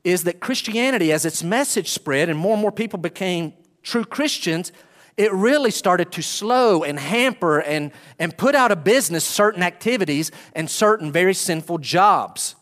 [0.04, 4.72] is that Christianity, as its message spread and more and more people became true Christians,
[5.16, 10.32] it really started to slow and hamper and, and put out of business certain activities
[10.54, 12.56] and certain very sinful jobs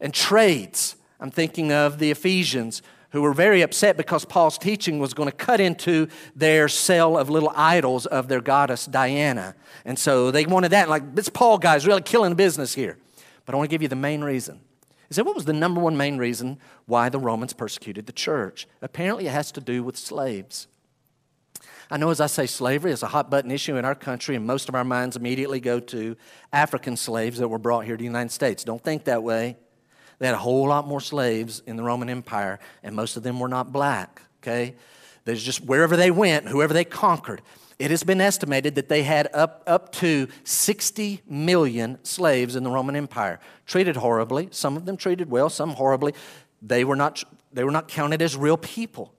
[0.00, 0.96] and trades.
[1.18, 5.34] I'm thinking of the Ephesians who were very upset because Paul's teaching was going to
[5.34, 9.56] cut into their sale of little idols of their goddess Diana.
[9.84, 10.88] And so they wanted that.
[10.88, 12.98] Like, this Paul guy's really killing business here.
[13.50, 14.60] But I want to give you the main reason.
[15.08, 18.68] He said, What was the number one main reason why the Romans persecuted the church?
[18.80, 20.68] Apparently, it has to do with slaves.
[21.90, 24.46] I know as I say slavery is a hot button issue in our country, and
[24.46, 26.16] most of our minds immediately go to
[26.52, 28.62] African slaves that were brought here to the United States.
[28.62, 29.56] Don't think that way.
[30.20, 33.40] They had a whole lot more slaves in the Roman Empire, and most of them
[33.40, 34.76] were not black, okay?
[35.24, 37.42] There's just wherever they went, whoever they conquered.
[37.80, 42.70] It has been estimated that they had up, up to 60 million slaves in the
[42.70, 43.40] Roman Empire.
[43.64, 46.12] Treated horribly, some of them treated well, some horribly.
[46.60, 49.14] They were not, they were not counted as real people.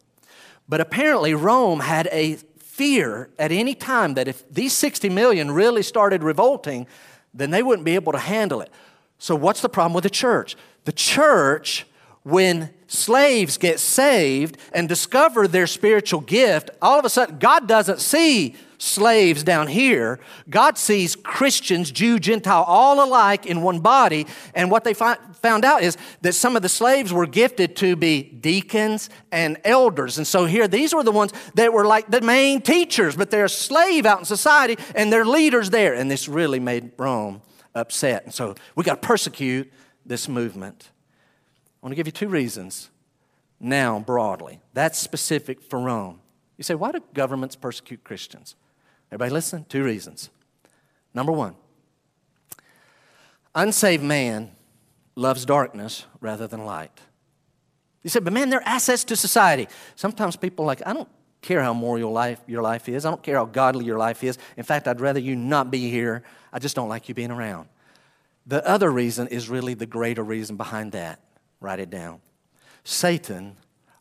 [0.70, 5.82] But apparently, Rome had a fear at any time that if these 60 million really
[5.82, 6.86] started revolting,
[7.34, 8.72] then they wouldn't be able to handle it.
[9.18, 10.56] So, what's the problem with the church?
[10.86, 11.88] The church
[12.22, 18.02] when slaves get saved and discover their spiritual gift, all of a sudden, God doesn't
[18.02, 20.20] see slaves down here.
[20.50, 24.28] God sees Christians, Jew, Gentile, all alike in one body.
[24.56, 27.96] And what they find, found out is that some of the slaves were gifted to
[27.96, 30.18] be deacons and elders.
[30.18, 33.46] And so here, these were the ones that were like the main teachers, but they're
[33.46, 35.94] a slave out in society and they're leaders there.
[35.94, 37.42] And this really made Rome
[37.74, 38.26] upset.
[38.26, 39.72] And so we got to persecute
[40.06, 40.90] this movement.
[41.82, 42.90] I want to give you two reasons
[43.60, 44.60] now, broadly.
[44.74, 46.20] That's specific for Rome.
[46.58, 48.56] You say, why do governments persecute Christians?
[49.10, 49.66] Everybody listen?
[49.68, 50.30] Two reasons.
[51.14, 51.56] Number one,
[53.56, 54.52] unsaved man
[55.16, 57.00] loves darkness rather than light.
[58.04, 59.68] You said, but man, they're assets to society.
[59.96, 61.10] Sometimes people like, I don't
[61.42, 63.06] care how moral your life, your life is.
[63.06, 64.38] I don't care how godly your life is.
[64.56, 66.24] In fact, I'd rather you not be here.
[66.54, 67.68] I just don't like you being around.
[68.46, 71.20] The other reason is really the greater reason behind that.
[71.62, 72.20] Write it down.
[72.84, 73.56] Satan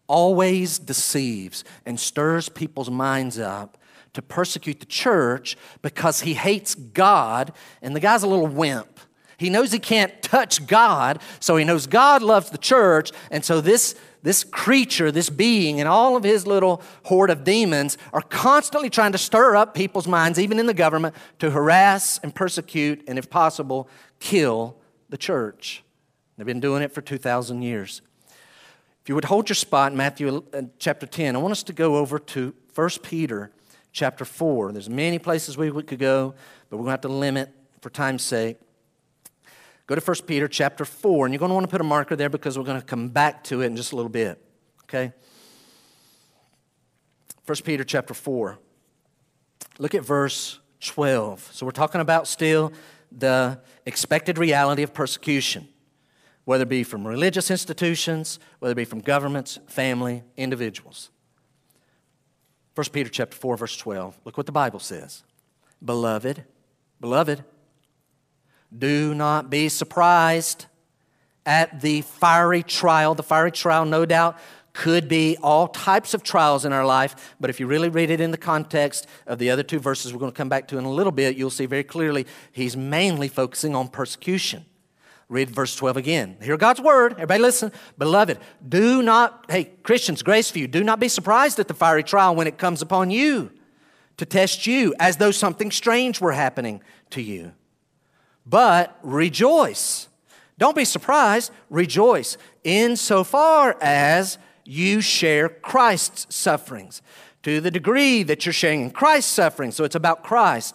[0.09, 3.79] always deceives and stirs people's minds up
[4.15, 8.99] to persecute the church because he hates God, and the guy's a little wimp.
[9.37, 13.13] He knows he can't touch God, so he knows God loves the church.
[13.31, 17.97] And so this, this creature, this being, and all of his little horde of demons
[18.13, 22.35] are constantly trying to stir up people's minds, even in the government, to harass and
[22.35, 24.77] persecute, and if possible, kill
[25.09, 25.85] the church.
[26.41, 28.01] They've been doing it for 2,000 years.
[29.03, 31.75] If you would hold your spot in Matthew uh, chapter 10, I want us to
[31.75, 33.51] go over to 1 Peter
[33.93, 34.73] chapter 4.
[34.73, 36.35] There's many places we could go,
[36.71, 38.57] but we're going to have to limit for time's sake.
[39.87, 42.17] Go to 1 Peter chapter 4, and you're going to want to put a marker
[42.17, 44.43] there because we're going to come back to it in just a little bit.
[44.85, 45.13] Okay?
[47.45, 48.59] 1 Peter chapter 4.
[49.79, 51.51] Look at verse 12.
[51.53, 52.73] So we're talking about still
[53.13, 55.69] the expected reality of persecution
[56.45, 61.11] whether it be from religious institutions, whether it be from governments, family, individuals.
[62.75, 64.21] 1 Peter chapter 4, verse 12.
[64.25, 65.23] Look what the Bible says.
[65.85, 66.45] Beloved,
[67.01, 67.45] beloved,
[68.77, 70.67] do not be surprised
[71.45, 73.15] at the fiery trial.
[73.15, 74.39] The fiery trial, no doubt,
[74.73, 78.21] could be all types of trials in our life, but if you really read it
[78.21, 80.85] in the context of the other two verses we're going to come back to in
[80.85, 84.65] a little bit, you'll see very clearly he's mainly focusing on persecution.
[85.31, 86.37] Read verse 12 again.
[86.43, 87.13] Hear God's word.
[87.13, 87.71] Everybody listen.
[87.97, 88.39] Beloved,
[88.69, 92.59] do not, hey, Christians, Graceview, do not be surprised at the fiery trial when it
[92.59, 93.53] comes upon you
[94.17, 97.53] to test you as though something strange were happening to you.
[98.45, 100.09] But rejoice.
[100.59, 101.53] Don't be surprised.
[101.71, 107.03] Rejoice insofar as you share Christ's sufferings.
[107.45, 110.75] To the degree that you're sharing in Christ's suffering, so it's about Christ,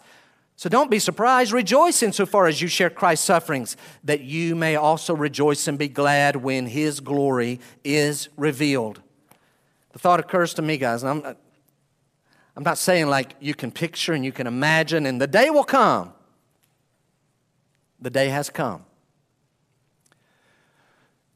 [0.57, 1.51] so don't be surprised.
[1.51, 6.37] Rejoice insofar as you share Christ's sufferings, that you may also rejoice and be glad
[6.37, 9.01] when his glory is revealed.
[9.91, 11.35] The thought occurs to me, guys, and I'm
[12.57, 15.65] I'm not saying like you can picture and you can imagine, and the day will
[15.65, 16.13] come.
[17.99, 18.85] The day has come.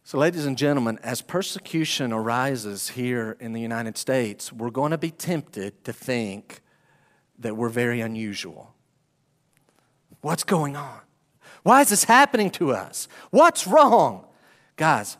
[0.03, 4.97] So, ladies and gentlemen, as persecution arises here in the United States, we're going to
[4.97, 6.61] be tempted to think
[7.37, 8.73] that we're very unusual
[10.21, 10.99] What's going on?
[11.63, 13.07] Why is this happening to us?
[13.31, 14.25] What's wrong?
[14.75, 15.17] Guys,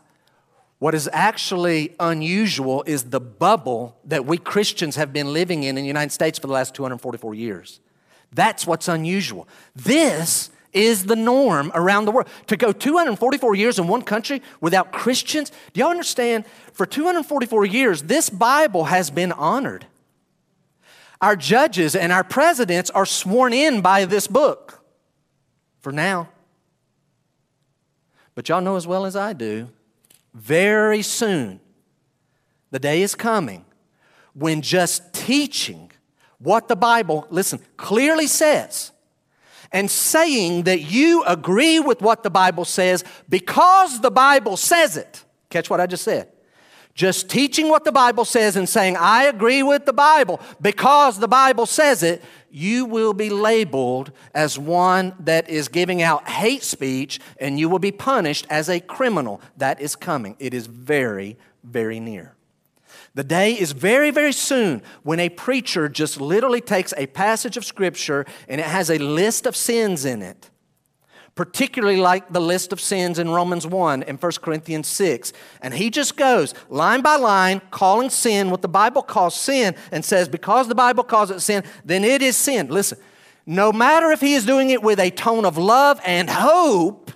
[0.78, 5.82] what is actually unusual is the bubble that we Christians have been living in in
[5.82, 7.80] the United States for the last 244 years.
[8.32, 9.48] That's what's unusual.
[9.76, 12.28] This is the norm around the world.
[12.46, 16.44] To go 244 years in one country without Christians, do y'all understand?
[16.72, 19.86] For 244 years, this Bible has been honored.
[21.20, 24.79] Our judges and our presidents are sworn in by this book
[25.80, 26.28] for now.
[28.34, 29.68] But y'all know as well as I do,
[30.34, 31.60] very soon,
[32.70, 33.64] the day is coming
[34.34, 35.90] when just teaching
[36.38, 38.92] what the Bible, listen, clearly says,
[39.72, 45.24] and saying that you agree with what the Bible says because the Bible says it.
[45.48, 46.28] Catch what I just said.
[46.94, 51.28] Just teaching what the Bible says and saying, I agree with the Bible because the
[51.28, 57.20] Bible says it, you will be labeled as one that is giving out hate speech
[57.38, 59.40] and you will be punished as a criminal.
[59.56, 60.36] That is coming.
[60.38, 62.34] It is very, very near.
[63.14, 67.64] The day is very, very soon when a preacher just literally takes a passage of
[67.64, 70.50] Scripture and it has a list of sins in it
[71.40, 75.32] particularly like the list of sins in Romans 1 and 1 Corinthians 6.
[75.62, 80.04] And he just goes line by line, calling sin what the Bible calls sin, and
[80.04, 82.68] says, because the Bible calls it sin, then it is sin.
[82.68, 82.98] Listen,
[83.46, 87.10] no matter if he is doing it with a tone of love and hope,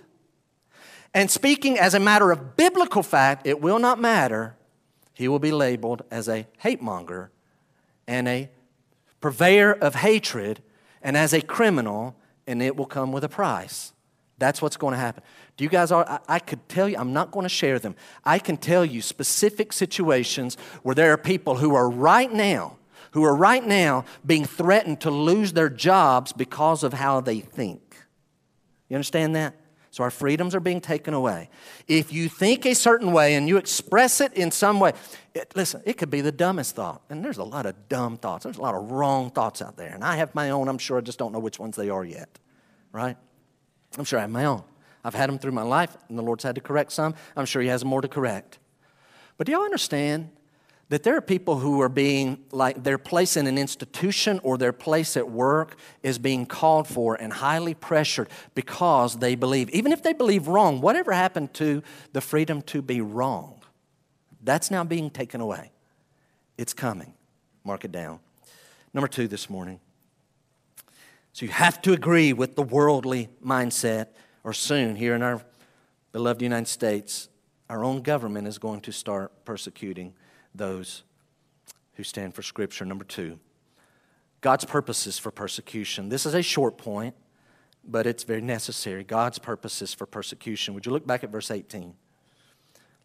[1.12, 4.56] and speaking as a matter of biblical fact, it will not matter.
[5.12, 7.30] He will be labeled as a hate monger
[8.06, 8.48] and a
[9.20, 10.62] purveyor of hatred
[11.02, 13.90] and as a criminal, and it will come with a price.
[14.38, 15.22] That's what's going to happen.
[15.56, 16.08] Do you guys are?
[16.08, 17.94] I, I, could tell you, I'm not going to share them.
[18.24, 22.76] I can tell you specific situations where there are people who are right now,
[23.12, 27.96] who are right now being threatened to lose their jobs because of how they think.
[28.88, 29.54] You understand that?
[29.94, 31.50] So our freedoms are being taken away.
[31.86, 34.92] If you think a certain way and you express it in some way,
[35.34, 37.02] it, listen, it could be the dumbest thought.
[37.08, 38.42] And there's a lot of dumb thoughts.
[38.42, 39.94] There's a lot of wrong thoughts out there.
[39.94, 42.04] And I have my own, I'm sure I just don't know which ones they are
[42.04, 42.40] yet.
[42.90, 43.16] Right?
[43.98, 44.62] I'm sure I have my own.
[45.04, 47.14] I've had them through my life, and the Lord's had to correct some.
[47.36, 48.58] I'm sure He has more to correct.
[49.36, 50.30] But do y'all understand
[50.88, 54.72] that there are people who are being like their place in an institution or their
[54.72, 60.02] place at work is being called for and highly pressured because they believe, even if
[60.02, 61.82] they believe wrong, whatever happened to
[62.12, 63.60] the freedom to be wrong?
[64.42, 65.72] That's now being taken away.
[66.58, 67.14] It's coming.
[67.64, 68.20] Mark it down.
[68.92, 69.80] Number two this morning
[71.34, 74.06] so you have to agree with the worldly mindset
[74.44, 75.42] or soon here in our
[76.12, 77.28] beloved United States,
[77.68, 80.14] our own government is going to start persecuting
[80.54, 81.02] those
[81.94, 82.84] who stand for Scripture.
[82.84, 83.40] Number two,
[84.42, 86.08] God's purposes for persecution.
[86.08, 87.16] This is a short point,
[87.84, 89.02] but it's very necessary.
[89.02, 90.72] God's purposes for persecution.
[90.74, 91.94] Would you look back at verse 18?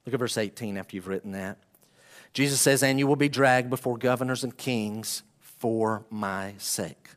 [0.06, 1.58] Look at verse 18 after you've written that.
[2.34, 7.10] Jesus says, And you will be dragged before governors and kings for my sake.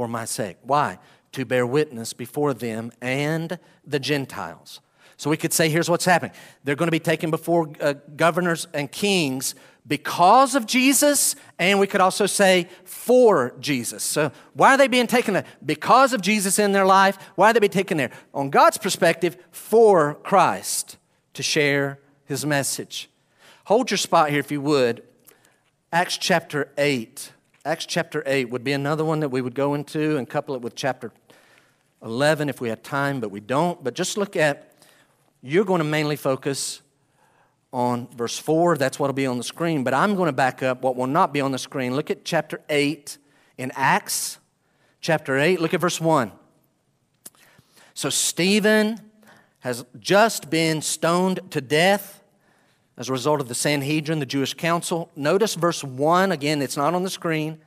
[0.00, 0.56] For my sake.
[0.62, 0.98] Why?
[1.32, 4.80] To bear witness before them and the Gentiles.
[5.18, 6.32] So we could say, here's what's happening.
[6.64, 9.54] They're going to be taken before uh, governors and kings
[9.86, 14.02] because of Jesus, and we could also say for Jesus.
[14.02, 15.44] So why are they being taken there?
[15.62, 17.18] Because of Jesus in their life.
[17.34, 18.10] Why are they being taken there?
[18.32, 20.96] On God's perspective, for Christ
[21.34, 23.10] to share his message.
[23.64, 25.02] Hold your spot here if you would.
[25.92, 27.32] Acts chapter 8.
[27.62, 30.62] Acts chapter 8 would be another one that we would go into and couple it
[30.62, 31.12] with chapter
[32.02, 33.84] 11 if we had time, but we don't.
[33.84, 34.72] But just look at
[35.42, 36.80] you're going to mainly focus
[37.70, 38.78] on verse 4.
[38.78, 39.84] That's what will be on the screen.
[39.84, 41.94] But I'm going to back up what will not be on the screen.
[41.94, 43.18] Look at chapter 8
[43.58, 44.38] in Acts.
[45.02, 46.32] Chapter 8, look at verse 1.
[47.92, 49.00] So Stephen
[49.60, 52.19] has just been stoned to death
[52.96, 55.10] as a result of the Sanhedrin, the Jewish council.
[55.16, 56.32] Notice verse 1.
[56.32, 57.60] Again, it's not on the screen.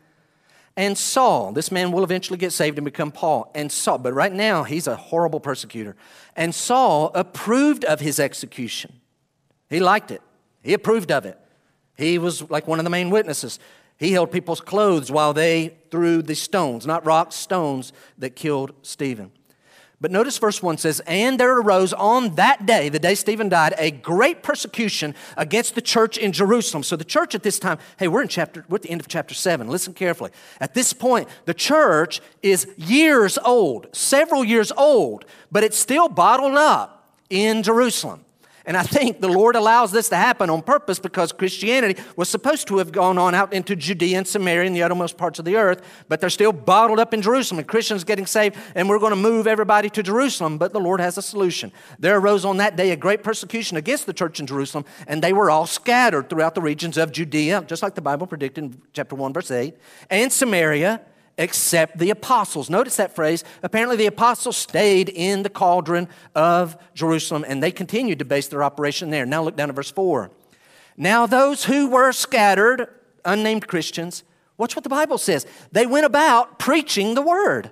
[0.75, 3.51] And Saul, this man will eventually get saved and become Paul.
[3.53, 5.95] And Saul, but right now he's a horrible persecutor.
[6.35, 8.99] And Saul approved of his execution.
[9.69, 10.21] He liked it,
[10.63, 11.39] he approved of it.
[11.95, 13.59] He was like one of the main witnesses.
[13.97, 19.31] He held people's clothes while they threw the stones, not rocks, stones that killed Stephen.
[20.03, 23.73] But notice verse 1 says, And there arose on that day, the day Stephen died,
[23.77, 26.83] a great persecution against the church in Jerusalem.
[26.83, 29.07] So the church at this time, hey, we're in chapter, we're at the end of
[29.07, 29.69] chapter 7.
[29.69, 30.31] Listen carefully.
[30.59, 35.23] At this point, the church is years old, several years old,
[35.53, 38.25] but it's still bottled up in Jerusalem.
[38.65, 42.67] And I think the Lord allows this to happen on purpose because Christianity was supposed
[42.69, 45.57] to have gone on out into Judea and Samaria and the uttermost parts of the
[45.57, 47.59] earth, but they're still bottled up in Jerusalem.
[47.59, 50.57] And Christians getting saved, and we're going to move everybody to Jerusalem.
[50.57, 51.73] But the Lord has a solution.
[51.99, 55.33] There arose on that day a great persecution against the church in Jerusalem, and they
[55.33, 59.15] were all scattered throughout the regions of Judea, just like the Bible predicted in chapter
[59.15, 59.75] 1, verse 8,
[60.09, 61.01] and Samaria
[61.37, 62.69] except the apostles.
[62.69, 63.43] Notice that phrase.
[63.63, 68.63] Apparently, the apostles stayed in the cauldron of Jerusalem and they continued to base their
[68.63, 69.25] operation there.
[69.25, 70.31] Now, look down at verse 4.
[70.95, 72.87] Now, those who were scattered,
[73.25, 74.23] unnamed Christians,
[74.57, 75.45] watch what the Bible says.
[75.71, 77.71] They went about preaching the word.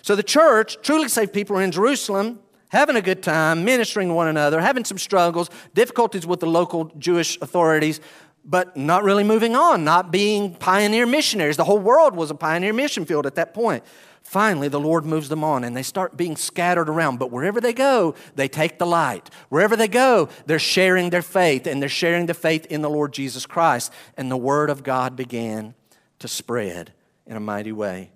[0.00, 4.14] So, the church, truly saved people, are in Jerusalem having a good time, ministering to
[4.14, 8.00] one another, having some struggles, difficulties with the local Jewish authorities,
[8.48, 11.58] but not really moving on, not being pioneer missionaries.
[11.58, 13.84] The whole world was a pioneer mission field at that point.
[14.22, 17.18] Finally, the Lord moves them on and they start being scattered around.
[17.18, 19.28] But wherever they go, they take the light.
[19.50, 23.12] Wherever they go, they're sharing their faith and they're sharing the faith in the Lord
[23.12, 23.92] Jesus Christ.
[24.16, 25.74] And the Word of God began
[26.18, 26.92] to spread
[27.26, 28.10] in a mighty way.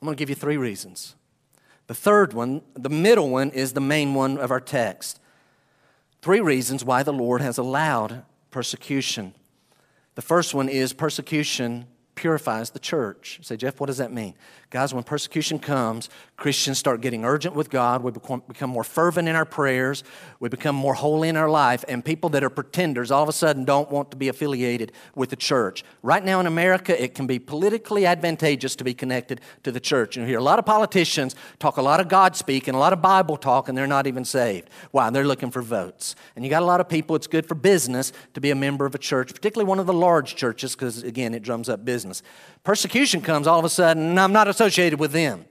[0.00, 1.14] I'm going to give you three reasons.
[1.86, 5.20] The third one, the middle one, is the main one of our text.
[6.26, 9.32] Three reasons why the Lord has allowed persecution.
[10.16, 13.38] The first one is persecution purifies the church.
[13.44, 14.34] say, Jeff, what does that mean?
[14.70, 18.02] Guys, when persecution comes, Christians start getting urgent with God.
[18.02, 20.02] We become more fervent in our prayers.
[20.40, 21.84] We become more holy in our life.
[21.88, 25.30] And people that are pretenders all of a sudden don't want to be affiliated with
[25.30, 25.84] the church.
[26.02, 30.16] Right now in America, it can be politically advantageous to be connected to the church.
[30.16, 32.80] And you hear a lot of politicians talk a lot of God speak and a
[32.80, 34.68] lot of Bible talk, and they're not even saved.
[34.90, 35.10] Why?
[35.10, 36.16] They're looking for votes.
[36.34, 38.84] And you got a lot of people, it's good for business to be a member
[38.84, 42.22] of a church, particularly one of the large churches, because again, it drums up business.
[42.64, 45.44] Persecution comes all of a sudden, I'm not associated with them.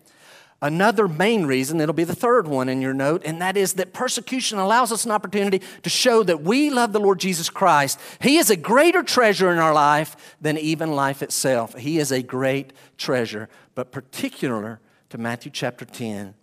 [0.61, 3.93] Another main reason, it'll be the third one in your note, and that is that
[3.93, 7.99] persecution allows us an opportunity to show that we love the Lord Jesus Christ.
[8.19, 11.75] He is a greater treasure in our life than even life itself.
[11.75, 14.79] He is a great treasure, but particular
[15.09, 16.33] to Matthew chapter 10,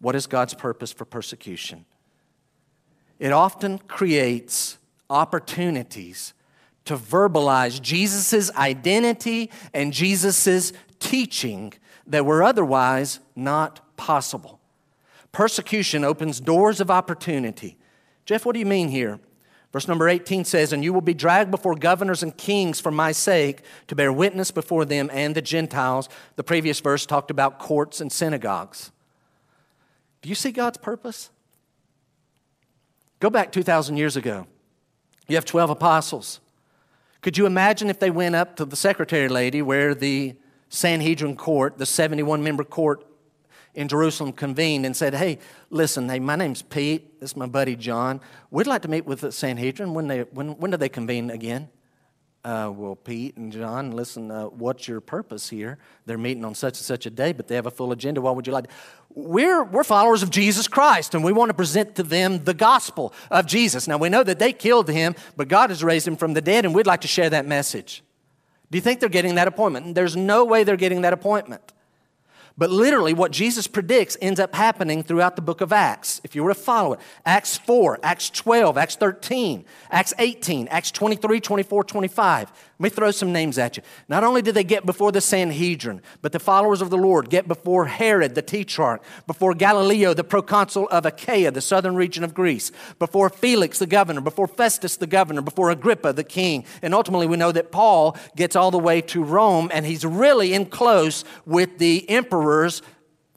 [0.00, 1.86] what is God's purpose for persecution?
[3.18, 4.76] It often creates
[5.08, 6.34] opportunities
[6.84, 11.72] to verbalize Jesus' identity and Jesus' teaching
[12.06, 14.60] that were otherwise not possible.
[15.30, 17.78] Persecution opens doors of opportunity.
[18.26, 19.18] Jeff, what do you mean here?
[19.72, 23.12] Verse number 18 says, And you will be dragged before governors and kings for my
[23.12, 26.10] sake to bear witness before them and the Gentiles.
[26.36, 28.92] The previous verse talked about courts and synagogues.
[30.20, 31.30] Do you see God's purpose?
[33.18, 34.46] Go back 2,000 years ago.
[35.26, 36.40] You have 12 apostles.
[37.22, 40.34] Could you imagine if they went up to the secretary lady where the
[40.72, 43.04] Sanhedrin court, the 71 member court
[43.74, 47.20] in Jerusalem convened and said, Hey, listen, hey, my name's Pete.
[47.20, 48.22] This is my buddy John.
[48.50, 49.92] We'd like to meet with the Sanhedrin.
[49.92, 51.68] When, they, when, when do they convene again?
[52.42, 55.76] Uh, well, Pete and John, listen, uh, what's your purpose here?
[56.06, 58.22] They're meeting on such and such a day, but they have a full agenda.
[58.22, 58.70] Why would you like?
[59.14, 63.12] We're, we're followers of Jesus Christ, and we want to present to them the gospel
[63.30, 63.86] of Jesus.
[63.86, 66.64] Now, we know that they killed him, but God has raised him from the dead,
[66.64, 68.02] and we'd like to share that message.
[68.72, 69.94] Do you think they're getting that appointment?
[69.94, 71.74] There's no way they're getting that appointment.
[72.56, 76.22] But literally, what Jesus predicts ends up happening throughout the book of Acts.
[76.24, 80.90] If you were to follow it, Acts 4, Acts 12, Acts 13, Acts 18, Acts
[80.90, 82.52] 23, 24, 25.
[82.82, 83.84] Let me throw some names at you.
[84.08, 87.46] Not only did they get before the Sanhedrin, but the followers of the Lord get
[87.46, 92.72] before Herod the Tetrarch, before Gallio the proconsul of Achaia, the southern region of Greece,
[92.98, 96.64] before Felix the governor, before Festus the governor, before Agrippa the king.
[96.82, 100.52] And ultimately, we know that Paul gets all the way to Rome, and he's really
[100.52, 102.82] in close with the emperor's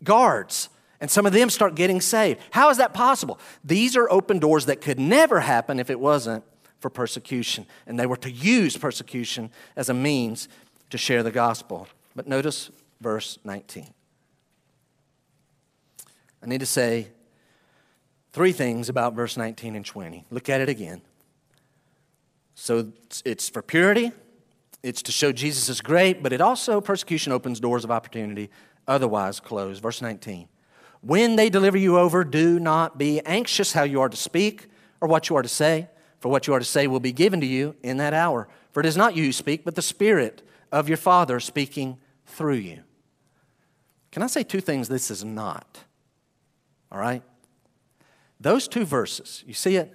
[0.03, 0.69] guards.
[0.99, 2.41] And some of them start getting saved.
[2.49, 3.39] How is that possible?
[3.63, 6.43] These are open doors that could never happen if it wasn't
[6.85, 10.47] for persecution, and they were to use persecution as a means
[10.91, 11.87] to share the gospel.
[12.15, 12.69] But notice
[13.01, 13.91] verse 19.
[16.43, 17.07] I need to say
[18.33, 20.25] three things about verse 19 and 20.
[20.29, 21.01] Look at it again.
[22.53, 22.91] So
[23.25, 24.11] it's for purity,
[24.83, 28.51] it's to show Jesus is great, but it also, persecution opens doors of opportunity
[28.87, 29.81] otherwise closed.
[29.81, 30.47] Verse 19.
[31.01, 34.67] When they deliver you over, do not be anxious how you are to speak
[35.01, 35.87] or what you are to say
[36.25, 38.47] for what you are to say will be given to you in that hour.
[38.71, 42.55] For it is not you who speak, but the Spirit of your Father speaking through
[42.55, 42.81] you.
[44.09, 45.83] Can I say two things this is not?
[46.91, 47.21] All right?
[48.39, 49.93] Those two verses, you see it?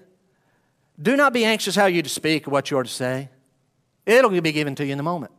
[1.02, 3.28] Do not be anxious how you to speak or what you are to say.
[4.06, 5.32] It'll be given to you in the moment.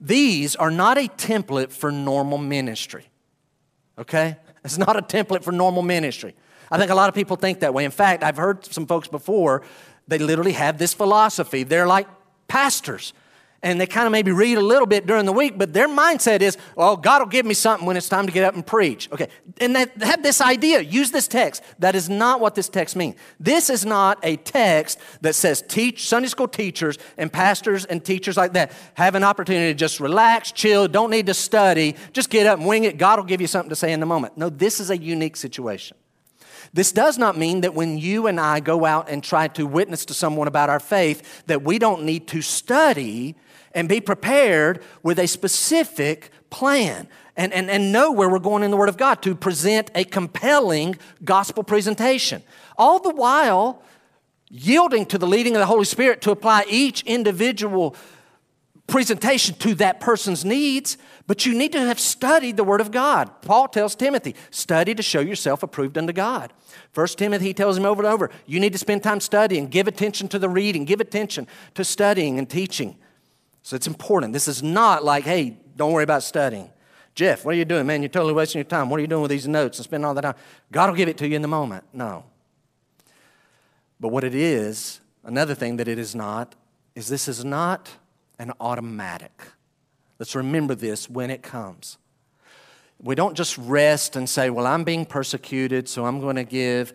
[0.00, 3.04] These are not a template for normal ministry.
[3.98, 4.38] Okay?
[4.64, 6.34] It's not a template for normal ministry.
[6.70, 7.84] I think a lot of people think that way.
[7.84, 9.62] In fact, I've heard some folks before,
[10.06, 11.62] they literally have this philosophy.
[11.62, 12.08] They're like
[12.48, 13.12] pastors.
[13.60, 16.42] And they kind of maybe read a little bit during the week, but their mindset
[16.42, 19.10] is, well, God will give me something when it's time to get up and preach.
[19.10, 19.26] Okay.
[19.60, 21.64] And they have this idea, use this text.
[21.80, 23.16] That is not what this text means.
[23.40, 28.36] This is not a text that says teach Sunday school teachers and pastors and teachers
[28.36, 32.46] like that have an opportunity to just relax, chill, don't need to study, just get
[32.46, 32.96] up and wing it.
[32.96, 34.38] God will give you something to say in the moment.
[34.38, 35.96] No, this is a unique situation.
[36.72, 40.04] This does not mean that when you and I go out and try to witness
[40.06, 43.36] to someone about our faith, that we don't need to study
[43.72, 48.70] and be prepared with a specific plan and, and, and know where we're going in
[48.70, 52.42] the Word of God to present a compelling gospel presentation.
[52.76, 53.82] All the while,
[54.50, 57.94] yielding to the leading of the Holy Spirit to apply each individual
[58.88, 63.30] presentation to that person's needs, but you need to have studied the Word of God.
[63.42, 66.52] Paul tells Timothy, study to show yourself approved unto God.
[66.90, 70.26] First Timothy, tells him over and over, you need to spend time studying, give attention
[70.28, 72.96] to the reading, give attention to studying and teaching.
[73.62, 74.32] So it's important.
[74.32, 76.70] This is not like, hey, don't worry about studying.
[77.14, 78.00] Jeff, what are you doing, man?
[78.00, 78.88] You're totally wasting your time.
[78.88, 80.34] What are you doing with these notes and spending all that time?
[80.72, 81.84] God will give it to you in the moment.
[81.92, 82.24] No.
[84.00, 86.54] But what it is, another thing that it is not,
[86.94, 87.90] is this is not
[88.38, 89.42] an automatic.
[90.18, 91.98] Let's remember this when it comes.
[93.00, 96.92] We don't just rest and say, Well, I'm being persecuted, so I'm going to give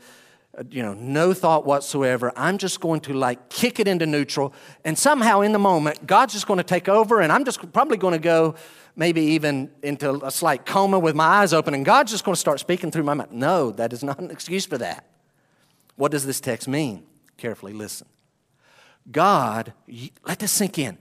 [0.70, 2.32] you know, no thought whatsoever.
[2.36, 4.54] I'm just going to like kick it into neutral.
[4.86, 7.98] And somehow in the moment, God's just going to take over, and I'm just probably
[7.98, 8.56] going to go
[8.96, 12.40] maybe even into a slight coma with my eyes open, and God's just going to
[12.40, 13.32] start speaking through my mouth.
[13.32, 15.08] No, that is not an excuse for that.
[15.96, 17.04] What does this text mean?
[17.38, 18.08] Carefully listen.
[19.12, 19.74] God,
[20.26, 20.98] let this sink in.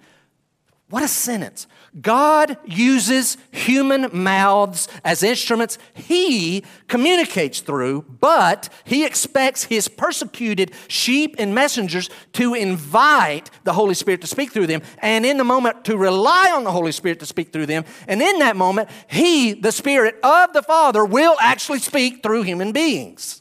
[0.93, 1.67] What a sentence.
[2.03, 11.37] God uses human mouths as instruments he communicates through, but he expects his persecuted sheep
[11.39, 15.83] and messengers to invite the Holy Spirit to speak through them, and in the moment
[15.87, 17.87] to rely on the Holy Spirit to speak through them.
[18.07, 22.71] And in that moment, he, the Spirit of the Father, will actually speak through human
[22.71, 23.41] beings.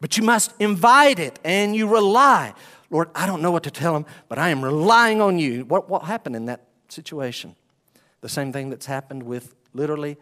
[0.00, 2.52] But you must invite it and you rely.
[2.90, 5.64] Lord, I don't know what to tell them, but I am relying on you.
[5.66, 7.56] What, what happened in that situation.
[8.20, 10.16] The same thing that's happened with literally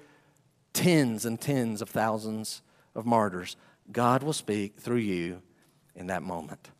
[0.73, 2.63] tens and tens of thousands
[2.95, 3.57] of martyrs.
[3.91, 5.43] God will speak through you
[5.95, 6.71] in that moment.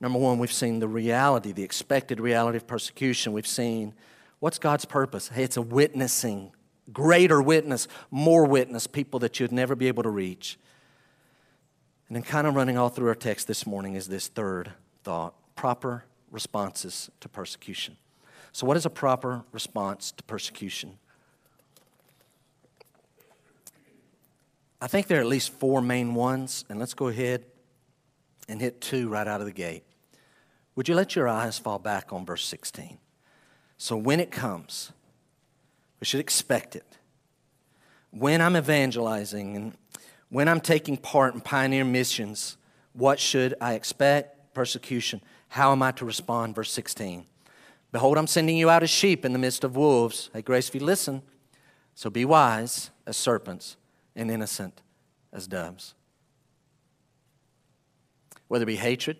[0.00, 3.32] Number one, we've seen the reality, the expected reality of persecution.
[3.32, 3.94] We've seen
[4.38, 5.28] what's God's purpose?
[5.28, 6.52] Hey, it's a witnessing,
[6.92, 10.58] greater witness, more witness, people that you'd never be able to reach.
[12.08, 14.72] And then, kind of running all through our text this morning, is this third
[15.04, 17.96] thought proper responses to persecution.
[18.52, 20.98] So, what is a proper response to persecution?
[24.80, 27.44] I think there are at least four main ones, and let's go ahead
[28.48, 29.84] and hit two right out of the gate.
[30.74, 32.98] Would you let your eyes fall back on verse 16?
[33.76, 34.92] So when it comes,
[36.00, 36.96] we should expect it.
[38.10, 39.76] When I'm evangelizing and
[40.30, 42.56] when I'm taking part in pioneer missions,
[42.92, 44.54] what should I expect?
[44.54, 45.20] Persecution.
[45.48, 46.54] How am I to respond?
[46.54, 47.26] Verse 16.
[47.92, 50.30] Behold, I'm sending you out as sheep in the midst of wolves.
[50.32, 51.22] Hey, Grace, if you listen.
[51.94, 53.76] So be wise as serpents
[54.14, 54.82] and innocent
[55.32, 55.94] as doves.
[58.48, 59.18] Whether it be hatred,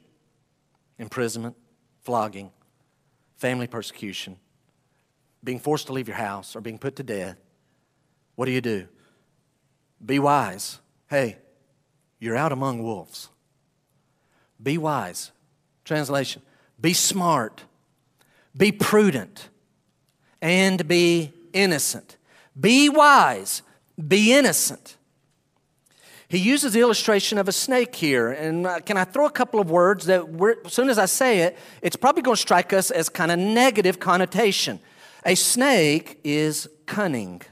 [0.99, 1.57] imprisonment,
[2.01, 2.51] flogging,
[3.37, 4.37] family persecution,
[5.43, 7.37] being forced to leave your house, or being put to death,
[8.35, 8.87] what do you do?
[10.05, 10.81] Be wise.
[11.09, 11.39] Hey,
[12.19, 13.31] you're out among wolves.
[14.63, 15.33] Be wise.
[15.85, 16.43] Translation
[16.81, 17.65] Be smart,
[18.57, 19.49] be prudent,
[20.43, 22.17] and be innocent.
[22.59, 23.63] Be wise,
[24.09, 24.97] be innocent.
[26.31, 28.31] He uses the illustration of a snake here.
[28.31, 30.23] And uh, can I throw a couple of words that
[30.65, 33.39] as soon as I say it, it's probably going to strike us as kind of
[33.41, 34.79] negative connotation.
[35.27, 37.43] A snake is cunning.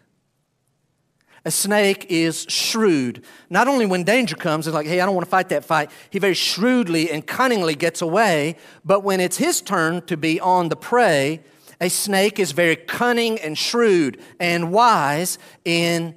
[1.49, 3.25] A snake is shrewd.
[3.49, 5.91] Not only when danger comes, it's like, hey, I don't want to fight that fight.
[6.11, 8.57] He very shrewdly and cunningly gets away.
[8.85, 11.41] But when it's his turn to be on the prey,
[11.81, 16.17] a snake is very cunning and shrewd and wise in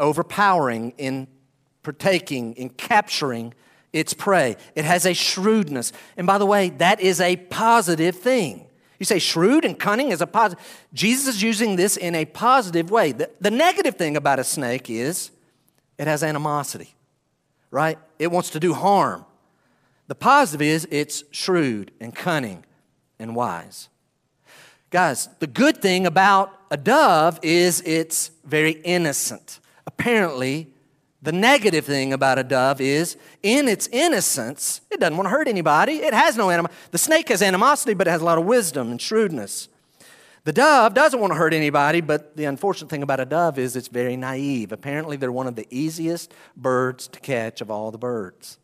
[0.00, 1.28] overpowering, in
[1.82, 3.52] partaking, in capturing
[3.92, 4.56] its prey.
[4.74, 5.92] It has a shrewdness.
[6.16, 8.67] And by the way, that is a positive thing.
[8.98, 10.64] You say shrewd and cunning is a positive.
[10.92, 13.12] Jesus is using this in a positive way.
[13.12, 15.30] The, the negative thing about a snake is
[15.98, 16.94] it has animosity,
[17.70, 17.98] right?
[18.18, 19.24] It wants to do harm.
[20.08, 22.64] The positive is it's shrewd and cunning
[23.18, 23.88] and wise.
[24.90, 29.60] Guys, the good thing about a dove is it's very innocent.
[29.86, 30.72] Apparently,
[31.28, 35.46] the negative thing about a dove is, in its innocence, it doesn't want to hurt
[35.46, 35.96] anybody.
[35.96, 36.80] It has no animosity.
[36.90, 39.68] The snake has animosity, but it has a lot of wisdom and shrewdness.
[40.44, 43.76] The dove doesn't want to hurt anybody, but the unfortunate thing about a dove is
[43.76, 44.72] it's very naive.
[44.72, 48.58] Apparently, they're one of the easiest birds to catch of all the birds.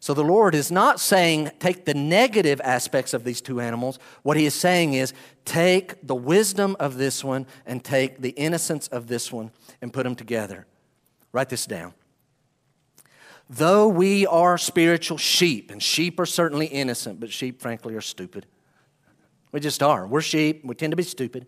[0.00, 3.98] So the Lord is not saying take the negative aspects of these two animals.
[4.22, 5.14] What He is saying is
[5.46, 9.50] take the wisdom of this one and take the innocence of this one
[9.80, 10.66] and put them together.
[11.32, 11.94] Write this down.
[13.48, 18.46] Though we are spiritual sheep, and sheep are certainly innocent, but sheep, frankly, are stupid.
[19.52, 20.06] We just are.
[20.06, 20.64] We're sheep.
[20.64, 21.46] We tend to be stupid.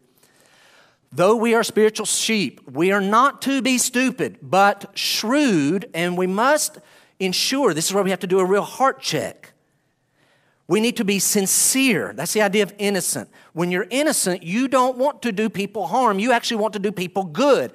[1.12, 6.26] Though we are spiritual sheep, we are not to be stupid, but shrewd, and we
[6.26, 6.78] must
[7.20, 9.52] ensure this is where we have to do a real heart check.
[10.66, 12.14] We need to be sincere.
[12.14, 13.28] That's the idea of innocent.
[13.52, 16.90] When you're innocent, you don't want to do people harm, you actually want to do
[16.90, 17.72] people good.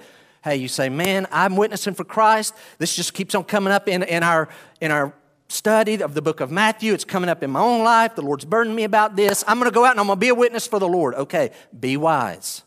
[0.48, 2.56] Hey, you say, man, I'm witnessing for Christ.
[2.78, 4.48] This just keeps on coming up in, in, our,
[4.80, 5.14] in our
[5.50, 6.94] study of the book of Matthew.
[6.94, 8.16] It's coming up in my own life.
[8.16, 9.44] The Lord's burdened me about this.
[9.46, 11.16] I'm going to go out and I'm going to be a witness for the Lord.
[11.16, 12.64] Okay, be wise,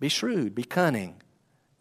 [0.00, 1.20] be shrewd, be cunning,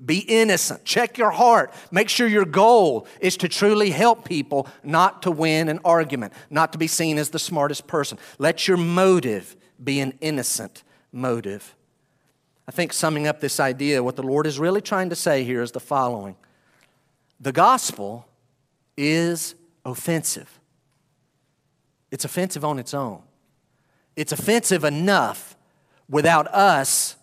[0.06, 0.84] be innocent.
[0.84, 1.74] Check your heart.
[1.90, 6.74] Make sure your goal is to truly help people, not to win an argument, not
[6.74, 8.20] to be seen as the smartest person.
[8.40, 10.84] Let your motive be an innocent
[11.14, 11.78] motive.
[12.68, 15.62] I think summing up this idea, what the Lord is really trying to say here
[15.62, 16.36] is the following
[17.40, 18.28] The gospel
[18.98, 19.56] is
[19.86, 20.60] offensive.
[22.12, 23.22] It's offensive on its own.
[24.16, 25.56] It's offensive enough
[26.10, 27.16] without us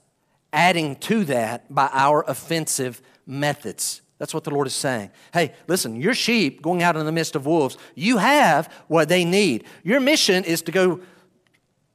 [0.53, 4.03] adding to that by our offensive methods.
[4.19, 5.11] That's what the Lord is saying.
[5.33, 9.25] Hey, listen, your sheep going out in the midst of wolves, you have what they
[9.25, 9.65] need.
[9.83, 11.01] Your mission is to go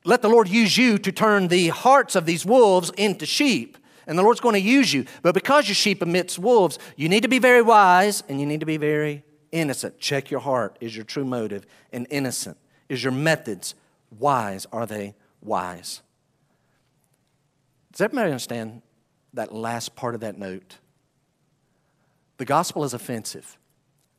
[0.05, 3.77] let the Lord use you to turn the hearts of these wolves into sheep.
[4.07, 5.05] And the Lord's going to use you.
[5.21, 8.59] But because you're sheep amidst wolves, you need to be very wise and you need
[8.61, 9.99] to be very innocent.
[9.99, 10.77] Check your heart.
[10.81, 12.57] Is your true motive and innocent?
[12.87, 13.75] Is your methods
[14.17, 14.65] wise?
[14.71, 16.01] Are they wise?
[17.91, 18.81] Does everybody understand
[19.33, 20.77] that last part of that note?
[22.37, 23.57] The gospel is offensive.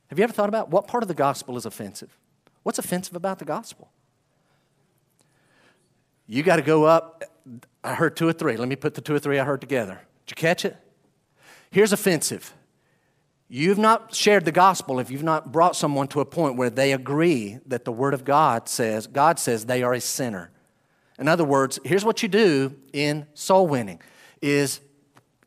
[0.09, 2.17] Have you ever thought about what part of the gospel is offensive?
[2.63, 3.91] What's offensive about the gospel?
[6.33, 7.25] You got to go up.
[7.83, 8.57] I heard two or three.
[8.57, 10.01] Let me put the two or three I heard together.
[10.27, 10.77] Did you catch it?
[11.73, 12.55] Here's offensive.
[13.49, 16.93] You've not shared the gospel if you've not brought someone to a point where they
[16.93, 20.53] agree that the word of God says, God says they are a sinner.
[21.19, 24.01] In other words, here's what you do in soul winning
[24.41, 24.79] is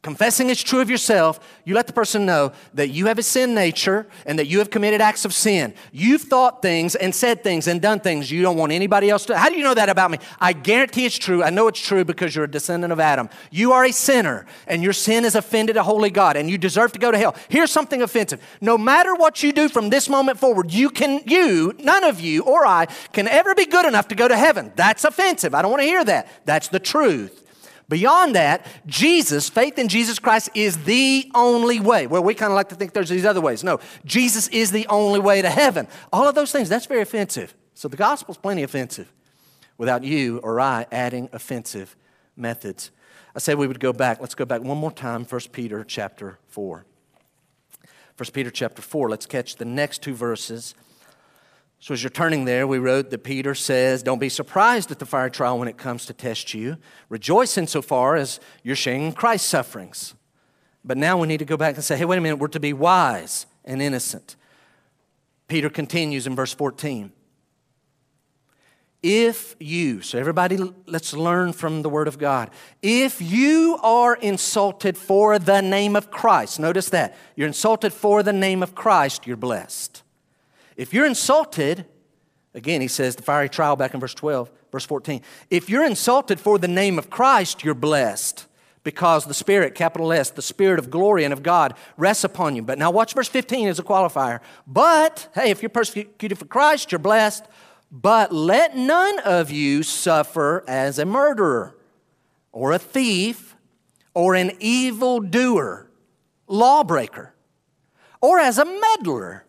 [0.04, 3.56] confessing it's true of yourself, you let the person know that you have a sin
[3.56, 5.74] nature and that you have committed acts of sin.
[5.94, 9.38] You've thought things and said things and done things you don't want anybody else to.
[9.38, 10.18] How do you know that about me?
[10.42, 11.42] I guarantee it's true.
[11.42, 13.30] I know it's true because you're a descendant of Adam.
[13.50, 16.92] You are a sinner and your sin has offended a holy God and you deserve
[16.92, 17.34] to go to hell.
[17.48, 18.42] Here's something offensive.
[18.60, 22.44] No matter what you do from this moment forward, you can, you, none of you
[22.44, 24.74] or I, can ever be good enough to go to heaven.
[24.76, 25.56] That's offensive.
[25.56, 26.28] I don't want to hear that.
[26.44, 27.43] That's the truth.
[27.94, 32.08] Beyond that, Jesus, faith in Jesus Christ is the only way.
[32.08, 33.64] Well, we kind of like to think there's these other ways.
[33.64, 35.88] No, Jesus is the only way to heaven.
[36.12, 37.54] All of those things, that's very offensive.
[37.76, 39.14] So the gospel's plenty offensive
[39.78, 41.96] without you or I adding offensive
[42.36, 42.90] methods.
[43.36, 44.20] I said we would go back.
[44.20, 46.86] Let's go back one more time, 1 Peter chapter 4.
[48.18, 50.74] 1 Peter chapter 4, let's catch the next two verses.
[51.84, 55.06] So, as you're turning there, we wrote that Peter says, Don't be surprised at the
[55.06, 56.78] fire trial when it comes to test you.
[57.10, 60.14] Rejoice insofar as you're sharing Christ's sufferings.
[60.86, 62.60] But now we need to go back and say, Hey, wait a minute, we're to
[62.62, 64.38] be wise and innocent.
[65.50, 67.12] Peter continues in verse 14.
[69.02, 70.58] If you, so everybody,
[70.88, 72.50] let's learn from the Word of God.
[72.82, 77.18] If you are insulted for the name of Christ, notice that.
[77.36, 80.03] You're insulted for the name of Christ, you're blessed.
[80.78, 81.86] If you're insulted,
[82.54, 85.22] again, he says the fiery trial back in verse 12, verse 14.
[85.50, 88.48] If you're insulted for the name of Christ, you're blessed
[88.84, 92.62] because the Spirit, capital S, the Spirit of glory and of God rests upon you.
[92.62, 94.40] But now watch verse 15 as a qualifier.
[94.68, 97.46] But, hey, if you're persecuted for Christ, you're blessed.
[97.92, 101.78] But let none of you suffer as a murderer
[102.52, 103.56] or a thief
[104.14, 105.90] or an evildoer,
[106.48, 107.34] lawbreaker,
[108.22, 109.43] or as a meddler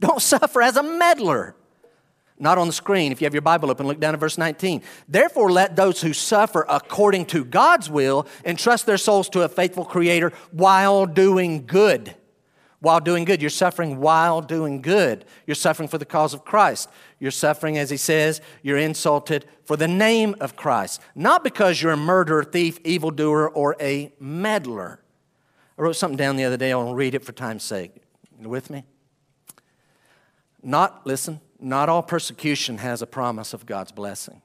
[0.00, 1.56] don't suffer as a meddler.
[2.38, 3.12] Not on the screen.
[3.12, 4.82] If you have your Bible open, look down at verse 19.
[5.08, 9.84] Therefore, let those who suffer according to God's will entrust their souls to a faithful
[9.84, 12.16] Creator while doing good.
[12.80, 13.40] While doing good.
[13.40, 15.24] You're suffering while doing good.
[15.46, 16.90] You're suffering for the cause of Christ.
[17.20, 21.00] You're suffering, as he says, you're insulted for the name of Christ.
[21.14, 25.00] Not because you're a murderer, thief, evildoer, or a meddler.
[25.78, 26.72] I wrote something down the other day.
[26.72, 27.92] I want to read it for time's sake.
[28.38, 28.84] You with me?
[30.64, 34.42] Not, listen, not all persecution has a promise of God's blessing.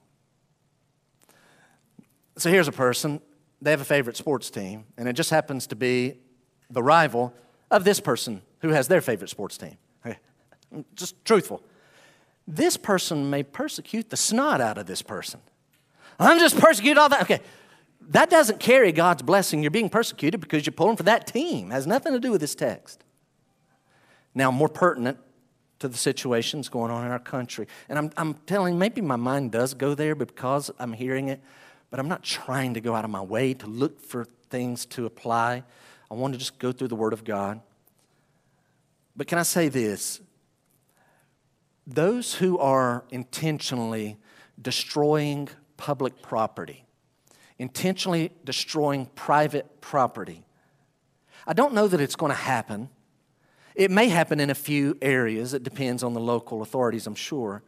[2.36, 3.20] So here's a person,
[3.60, 6.18] they have a favorite sports team, and it just happens to be
[6.70, 7.34] the rival
[7.70, 9.76] of this person who has their favorite sports team.
[10.94, 11.62] Just truthful.
[12.46, 15.40] This person may persecute the snot out of this person.
[16.18, 17.22] I'm just persecuted all that.
[17.22, 17.40] Okay.
[18.10, 19.62] That doesn't carry God's blessing.
[19.62, 21.70] You're being persecuted because you're pulling for that team.
[21.70, 23.04] It has nothing to do with this text.
[24.34, 25.18] Now, more pertinent
[25.80, 27.66] to the situations going on in our country.
[27.88, 31.40] And I'm, I'm telling, maybe my mind does go there because I'm hearing it,
[31.90, 35.06] but I'm not trying to go out of my way to look for things to
[35.06, 35.64] apply.
[36.10, 37.60] I want to just go through the Word of God.
[39.16, 40.20] But can I say this?
[41.86, 44.18] Those who are intentionally
[44.60, 46.84] destroying public property,
[47.58, 50.44] intentionally destroying private property,
[51.46, 52.90] I don't know that it's going to happen
[53.74, 55.54] it may happen in a few areas.
[55.54, 57.62] It depends on the local authorities, I'm sure.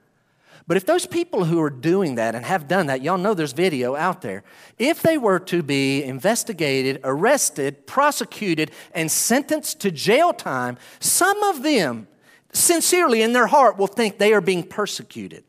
[0.67, 3.53] But if those people who are doing that and have done that, y'all know there's
[3.53, 4.45] video out there,
[4.79, 11.63] if they were to be investigated, arrested, prosecuted, and sentenced to jail time, some of
[11.63, 12.07] them,
[12.53, 15.45] sincerely in their heart, will think they are being persecuted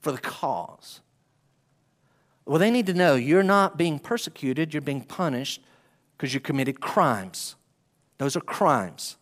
[0.00, 1.00] for the cause.
[2.44, 5.62] Well, they need to know you're not being persecuted, you're being punished
[6.16, 7.56] because you committed crimes.
[8.18, 9.16] Those are crimes.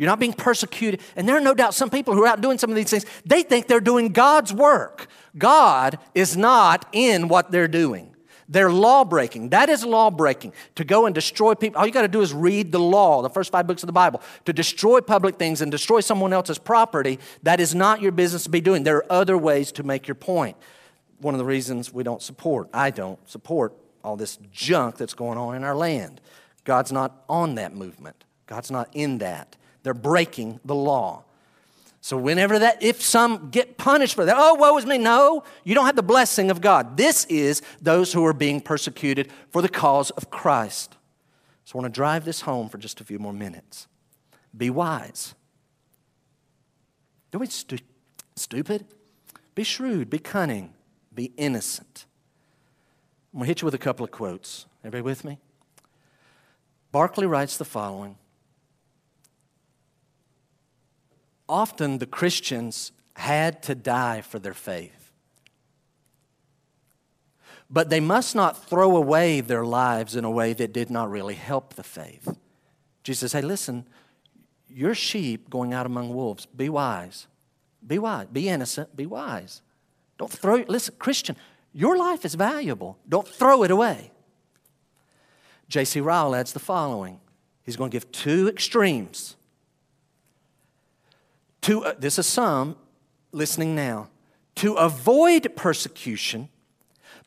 [0.00, 1.02] You're not being persecuted.
[1.14, 3.04] And there are no doubt some people who are out doing some of these things,
[3.26, 5.08] they think they're doing God's work.
[5.36, 8.16] God is not in what they're doing.
[8.48, 9.50] They're law breaking.
[9.50, 10.54] That is law breaking.
[10.76, 11.78] To go and destroy people.
[11.78, 13.92] All you got to do is read the law, the first five books of the
[13.92, 14.22] Bible.
[14.46, 18.50] To destroy public things and destroy someone else's property, that is not your business to
[18.50, 18.84] be doing.
[18.84, 20.56] There are other ways to make your point.
[21.18, 25.36] One of the reasons we don't support, I don't support all this junk that's going
[25.36, 26.22] on in our land.
[26.64, 29.56] God's not on that movement, God's not in that.
[29.82, 31.24] They're breaking the law.
[32.02, 34.96] So, whenever that, if some get punished for that, oh, woe is me.
[34.96, 36.96] No, you don't have the blessing of God.
[36.96, 40.96] This is those who are being persecuted for the cause of Christ.
[41.64, 43.86] So, I want to drive this home for just a few more minutes.
[44.56, 45.34] Be wise.
[47.30, 47.78] Don't be stu-
[48.34, 48.86] stupid.
[49.54, 50.08] Be shrewd.
[50.08, 50.72] Be cunning.
[51.14, 52.06] Be innocent.
[53.32, 54.66] I'm going to hit you with a couple of quotes.
[54.82, 55.38] Everybody with me?
[56.92, 58.16] Barclay writes the following
[61.50, 65.00] often the Christians had to die for their faith.
[67.70, 71.36] but they must not throw away their lives in a way that did not really
[71.36, 72.36] help the faith.
[73.04, 73.86] Jesus said, Hey, listen,
[74.68, 76.46] you're sheep going out among wolves.
[76.46, 77.28] Be wise.
[77.86, 78.26] Be wise.
[78.26, 78.96] Be innocent.
[78.96, 79.62] Be wise.
[80.18, 81.36] Don't throw, listen, Christian,
[81.72, 82.98] your life is valuable.
[83.08, 84.10] Don't throw it away.
[85.68, 86.00] J.C.
[86.00, 87.20] Ryle adds the following
[87.62, 89.36] He's going to give two extremes.
[91.62, 92.76] To, uh, this is some
[93.32, 94.08] listening now.
[94.56, 96.48] To avoid persecution,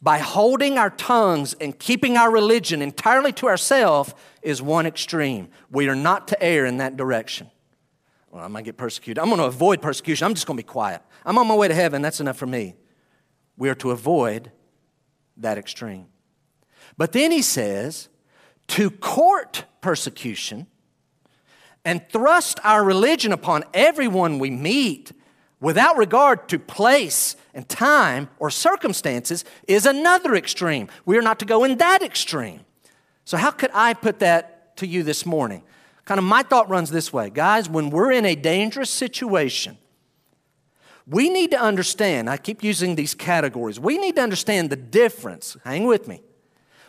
[0.03, 5.47] by holding our tongues and keeping our religion entirely to ourselves is one extreme.
[5.71, 7.49] We are not to err in that direction.
[8.29, 9.19] Well, I might get persecuted.
[9.19, 10.25] I'm going to avoid persecution.
[10.25, 11.01] I'm just going to be quiet.
[11.25, 12.01] I'm on my way to heaven.
[12.01, 12.75] That's enough for me.
[13.55, 14.51] We are to avoid
[15.37, 16.07] that extreme.
[16.97, 18.09] But then he says,
[18.67, 20.67] to court persecution
[21.85, 25.11] and thrust our religion upon everyone we meet
[25.59, 30.87] without regard to place and time or circumstances is another extreme.
[31.05, 32.61] We are not to go in that extreme.
[33.25, 35.63] So, how could I put that to you this morning?
[36.05, 39.77] Kind of my thought runs this way guys, when we're in a dangerous situation,
[41.07, 45.57] we need to understand, I keep using these categories, we need to understand the difference.
[45.63, 46.21] Hang with me.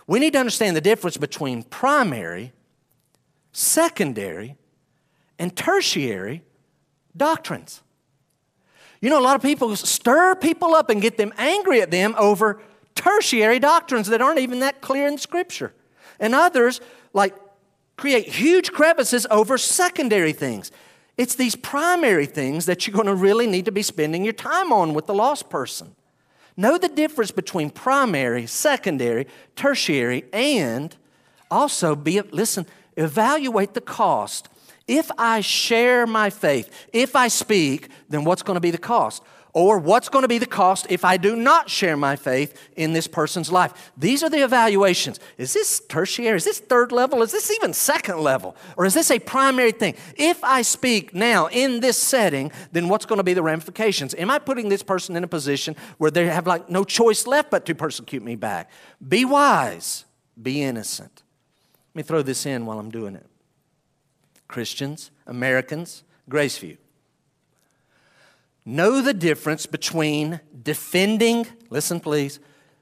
[0.07, 2.53] We need to understand the difference between primary,
[3.53, 4.57] secondary,
[5.39, 6.43] and tertiary
[7.17, 7.83] doctrines.
[9.01, 12.15] You know, a lot of people stir people up and get them angry at them
[12.19, 12.61] over
[12.95, 15.75] tertiary doctrines that aren't even that clear in Scripture.
[16.19, 16.81] And others,
[17.13, 17.35] like,
[17.97, 20.71] create huge crevices over secondary things.
[21.17, 24.73] It's these primary things that you're going to really need to be spending your time
[24.73, 25.95] on with the lost person.
[26.57, 30.97] Know the difference between primary, secondary, tertiary, and
[31.51, 32.67] also be, listen,
[32.97, 34.49] evaluate the cost
[34.87, 39.23] if I share my faith, if I speak, then what's going to be the cost?
[39.55, 42.93] Or what's going to be the cost if I do not share my faith in
[42.93, 43.93] this person's life?
[43.97, 45.21] These are the evaluations.
[45.39, 46.37] Is this tertiary?
[46.37, 47.23] Is this third level?
[47.23, 48.57] Is this even second level?
[48.77, 49.95] Or is this a primary thing?
[50.17, 54.13] If I speak now in this setting, then what's going to be the ramifications?
[54.17, 57.53] Am I putting this person in a position where they have like no choice left
[57.53, 58.73] but to persecute me back?
[59.07, 60.05] Be wise,
[60.43, 61.23] be innocent.
[61.95, 63.27] Let me throw this in while I'm doing it.
[64.55, 66.77] Christians, Americans, Graceview.
[68.65, 72.39] Know the difference between defending, listen please,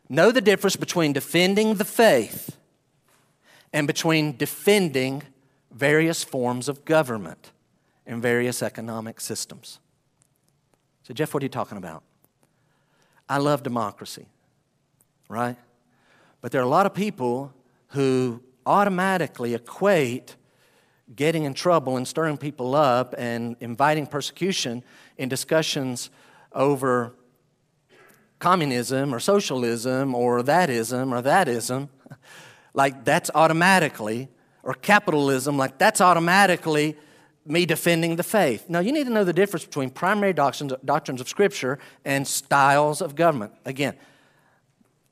[0.07, 2.59] know the difference between defending the faith
[3.73, 5.23] and between defending
[5.71, 7.53] various forms of government
[8.07, 9.79] and various economic systems.
[11.05, 12.03] So, Jeff, what are you talking about?
[13.31, 14.27] I love democracy,
[15.27, 15.57] right?
[16.43, 17.55] But there are a lot of people
[17.89, 20.37] who automatically equate
[21.15, 24.83] getting in trouble and stirring people up and inviting persecution
[25.19, 26.11] in discussions
[26.53, 27.15] over
[28.39, 31.89] communism or socialism or thatism or thatism,
[32.75, 34.29] like that's automatically,
[34.63, 36.97] or capitalism, like that's automatically
[37.45, 38.69] me defending the faith.
[38.69, 43.01] Now, you need to know the difference between primary doctrines, doctrines of Scripture and styles
[43.03, 43.53] of government.
[43.65, 43.97] Again,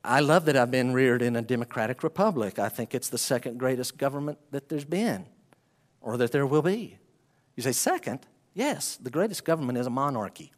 [0.05, 2.59] I love that I've been reared in a democratic republic.
[2.59, 5.27] I think it's the second greatest government that there's been
[6.01, 6.99] or that there will be.
[7.57, 8.21] You say, second,
[8.55, 10.53] yes, the greatest government is a monarchy.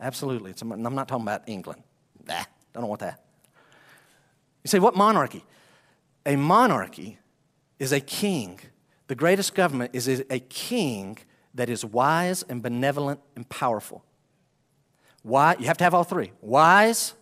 [0.00, 0.54] Absolutely.
[0.60, 1.82] I'm not talking about England.
[2.26, 3.24] Nah, don't want that.
[4.64, 5.44] You say, what monarchy?
[6.26, 7.18] A monarchy
[7.78, 8.60] is a king.
[9.06, 11.18] The greatest government is a king
[11.54, 14.04] that is wise and benevolent and powerful.
[15.22, 15.56] Why?
[15.58, 17.14] You have to have all three wise,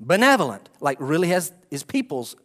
[0.00, 2.36] benevolent, like really has his people's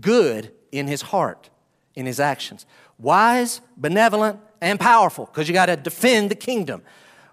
[0.00, 1.50] good in his heart,
[1.94, 2.66] in his actions
[3.00, 6.82] wise, benevolent, and powerful because you got to defend the kingdom.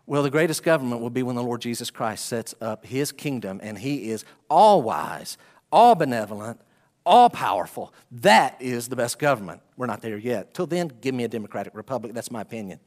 [0.05, 3.59] Well, the greatest government will be when the Lord Jesus Christ sets up his kingdom
[3.61, 5.37] and he is all wise,
[5.71, 6.61] all benevolent,
[7.05, 7.93] all powerful.
[8.11, 9.61] That is the best government.
[9.75, 10.53] We're not there yet.
[10.53, 12.13] Till then, give me a democratic republic.
[12.13, 12.79] That's my opinion.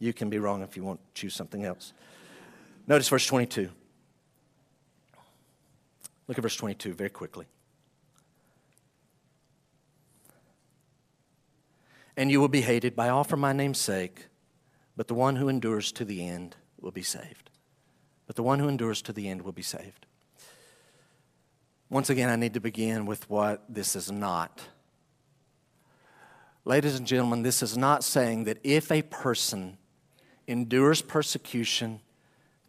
[0.00, 1.92] You can be wrong if you want to choose something else.
[2.86, 3.70] Notice verse 22.
[6.26, 7.46] Look at verse 22 very quickly.
[12.16, 14.26] And you will be hated by all for my name's sake,
[14.96, 17.50] but the one who endures to the end will be saved.
[18.26, 20.06] But the one who endures to the end will be saved.
[21.90, 24.62] Once again, I need to begin with what this is not.
[26.64, 29.76] Ladies and gentlemen, this is not saying that if a person
[30.46, 32.00] endures persecution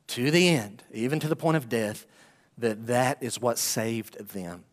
[0.07, 2.05] to the end, even to the point of death,
[2.57, 4.65] that that is what saved them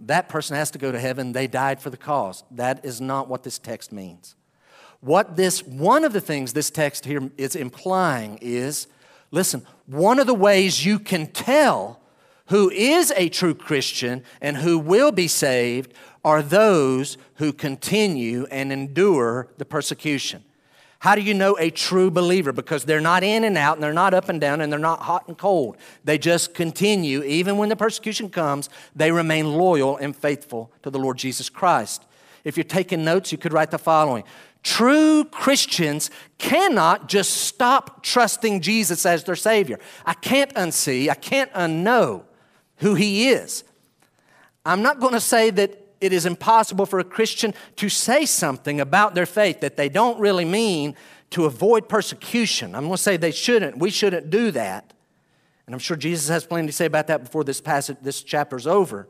[0.00, 1.32] that person has to go to heaven.
[1.32, 2.44] They died for the cause.
[2.50, 4.34] That is not what this text means.
[5.00, 8.86] What this, one of the things this text here is implying is
[9.30, 12.00] listen, one of the ways you can tell
[12.46, 15.92] who is a true Christian and who will be saved
[16.24, 20.42] are those who continue and endure the persecution.
[21.04, 22.50] How do you know a true believer?
[22.50, 25.00] Because they're not in and out and they're not up and down and they're not
[25.00, 25.76] hot and cold.
[26.02, 27.22] They just continue.
[27.24, 32.06] Even when the persecution comes, they remain loyal and faithful to the Lord Jesus Christ.
[32.42, 34.24] If you're taking notes, you could write the following
[34.62, 39.78] True Christians cannot just stop trusting Jesus as their Savior.
[40.06, 42.22] I can't unsee, I can't unknow
[42.78, 43.62] who He is.
[44.64, 48.80] I'm not going to say that it is impossible for a Christian to say something
[48.80, 50.94] about their faith that they don't really mean
[51.30, 52.74] to avoid persecution.
[52.74, 53.78] I'm going to say they shouldn't.
[53.78, 54.92] We shouldn't do that.
[55.66, 58.66] And I'm sure Jesus has plenty to say about that before this passage, this chapter's
[58.66, 59.08] over.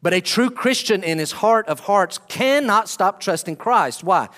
[0.00, 4.04] But a true Christian in his heart of hearts cannot stop trusting Christ.
[4.04, 4.28] Why?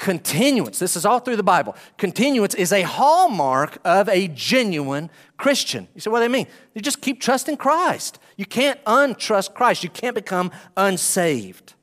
[0.00, 1.76] Continuance, this is all through the Bible.
[1.98, 5.88] Continuance is a hallmark of a genuine Christian.
[5.94, 6.46] You say, what do they mean?
[6.74, 8.18] You just keep trusting Christ.
[8.38, 9.84] You can't untrust Christ.
[9.84, 11.74] You can't become unsaved.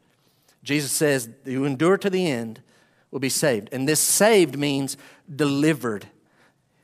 [0.64, 2.64] Jesus says, You endure to the end
[3.12, 3.70] will be saved.
[3.72, 4.98] And this saved means
[5.34, 6.08] delivered.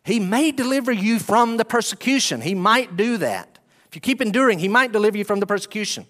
[0.04, 2.42] He may deliver you from the persecution.
[2.42, 3.58] He might do that.
[3.88, 6.06] If you keep enduring, He might deliver you from the persecution.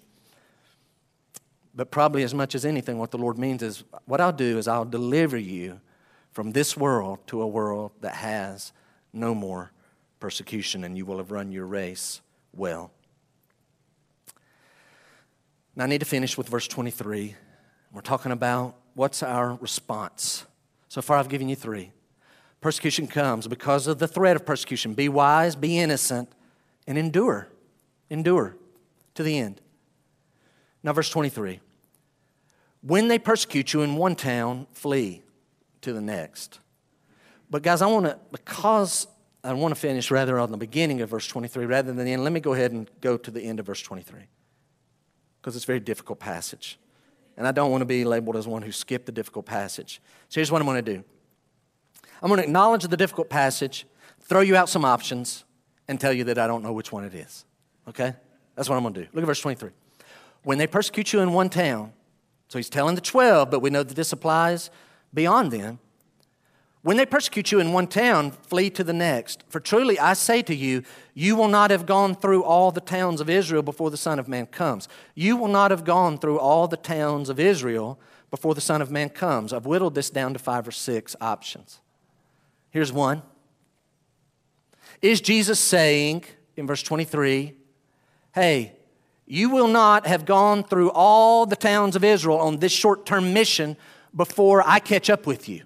[1.74, 4.68] But probably as much as anything, what the Lord means is what I'll do is
[4.68, 5.80] I'll deliver you
[6.30, 8.72] from this world to a world that has
[9.12, 9.72] no more
[10.20, 12.20] persecution, and you will have run your race
[12.52, 12.90] well.
[15.76, 17.34] Now, I need to finish with verse 23.
[17.92, 20.44] We're talking about what's our response.
[20.88, 21.90] So far, I've given you three.
[22.60, 24.94] Persecution comes because of the threat of persecution.
[24.94, 26.28] Be wise, be innocent,
[26.86, 27.48] and endure.
[28.10, 28.56] Endure
[29.14, 29.60] to the end.
[30.82, 31.60] Now, verse 23.
[32.86, 35.22] When they persecute you in one town, flee
[35.80, 36.60] to the next.
[37.48, 39.06] But, guys, I want to, because
[39.42, 42.24] I want to finish rather on the beginning of verse 23 rather than the end,
[42.24, 44.20] let me go ahead and go to the end of verse 23
[45.40, 46.78] because it's a very difficult passage.
[47.36, 50.00] And I don't want to be labeled as one who skipped the difficult passage.
[50.28, 51.04] So here's what I'm going to do
[52.22, 53.86] I'm going to acknowledge the difficult passage,
[54.20, 55.44] throw you out some options,
[55.88, 57.44] and tell you that I don't know which one it is.
[57.88, 58.14] Okay?
[58.56, 59.08] That's what I'm going to do.
[59.12, 59.70] Look at verse 23.
[60.42, 61.92] When they persecute you in one town,
[62.54, 64.70] so he's telling the 12, but we know that this applies
[65.12, 65.80] beyond them.
[66.82, 69.42] When they persecute you in one town, flee to the next.
[69.48, 70.84] For truly I say to you,
[71.14, 74.28] you will not have gone through all the towns of Israel before the Son of
[74.28, 74.86] Man comes.
[75.16, 77.98] You will not have gone through all the towns of Israel
[78.30, 79.52] before the Son of Man comes.
[79.52, 81.80] I've whittled this down to five or six options.
[82.70, 83.22] Here's one
[85.02, 86.22] Is Jesus saying
[86.56, 87.56] in verse 23,
[88.32, 88.74] hey,
[89.26, 93.32] you will not have gone through all the towns of Israel on this short term
[93.32, 93.76] mission
[94.14, 95.62] before I catch up with you?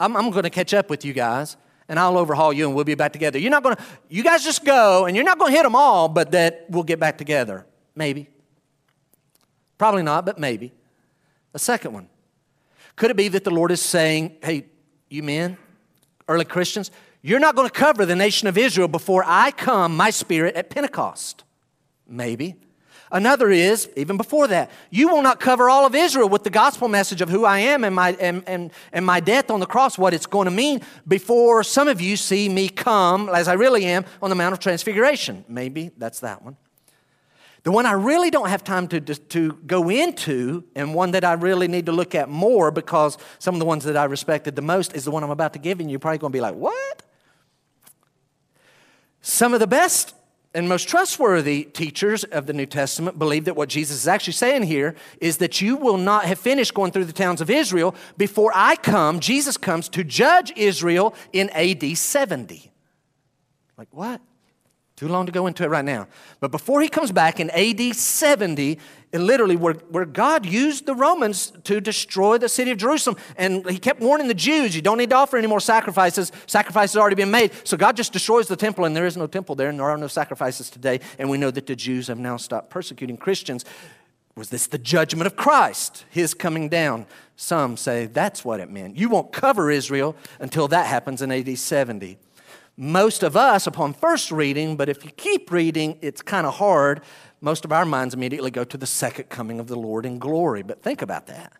[0.00, 1.56] I'm, I'm going to catch up with you guys
[1.88, 3.38] and I'll overhaul you and we'll be back together.
[3.38, 5.76] You're not going to, you guys just go and you're not going to hit them
[5.76, 7.66] all, but that we'll get back together.
[7.94, 8.28] Maybe.
[9.78, 10.72] Probably not, but maybe.
[11.54, 12.08] A second one.
[12.96, 14.66] Could it be that the Lord is saying, hey,
[15.08, 15.56] you men,
[16.28, 20.10] early Christians, you're not going to cover the nation of Israel before I come, my
[20.10, 21.44] spirit, at Pentecost?
[22.08, 22.56] Maybe.
[23.12, 26.88] Another is, even before that, you will not cover all of Israel with the gospel
[26.88, 29.98] message of who I am and my, and, and, and my death on the cross,
[29.98, 33.84] what it's going to mean before some of you see me come, as I really
[33.84, 35.44] am, on the Mount of Transfiguration.
[35.46, 36.56] Maybe that's that one.
[37.64, 41.34] The one I really don't have time to, to go into, and one that I
[41.34, 44.62] really need to look at more because some of the ones that I respected the
[44.62, 46.54] most is the one I'm about to give, and you're probably going to be like,
[46.54, 47.02] what?
[49.20, 50.14] Some of the best
[50.54, 54.64] and most trustworthy teachers of the New Testament believe that what Jesus is actually saying
[54.64, 58.52] here is that you will not have finished going through the towns of Israel before
[58.54, 62.70] I come, Jesus comes to judge Israel in AD 70.
[63.78, 64.20] Like, what?
[64.96, 66.06] Too long to go into it right now.
[66.38, 68.80] But before he comes back in AD 70, and
[69.12, 73.16] literally where, where God used the Romans to destroy the city of Jerusalem.
[73.36, 76.32] And he kept warning the Jews, you don't need to offer any more sacrifices.
[76.46, 77.52] Sacrifices already been made.
[77.64, 79.98] So God just destroys the temple, and there is no temple there, and there are
[79.98, 81.00] no sacrifices today.
[81.18, 83.64] And we know that the Jews have now stopped persecuting Christians.
[84.34, 87.04] Was this the judgment of Christ, his coming down?
[87.36, 88.96] Some say that's what it meant.
[88.96, 92.16] You won't cover Israel until that happens in AD 70.
[92.78, 97.02] Most of us, upon first reading, but if you keep reading, it's kind of hard
[97.42, 100.62] most of our minds immediately go to the second coming of the Lord in glory.
[100.62, 101.52] But think about that.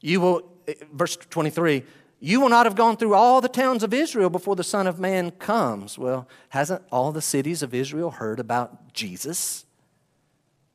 [0.00, 0.52] You will,
[0.92, 1.84] verse 23,
[2.20, 4.98] you will not have gone through all the towns of Israel before the Son of
[4.98, 5.96] Man comes.
[5.96, 9.64] Well, hasn't all the cities of Israel heard about Jesus?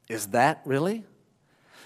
[0.08, 1.04] Is that really?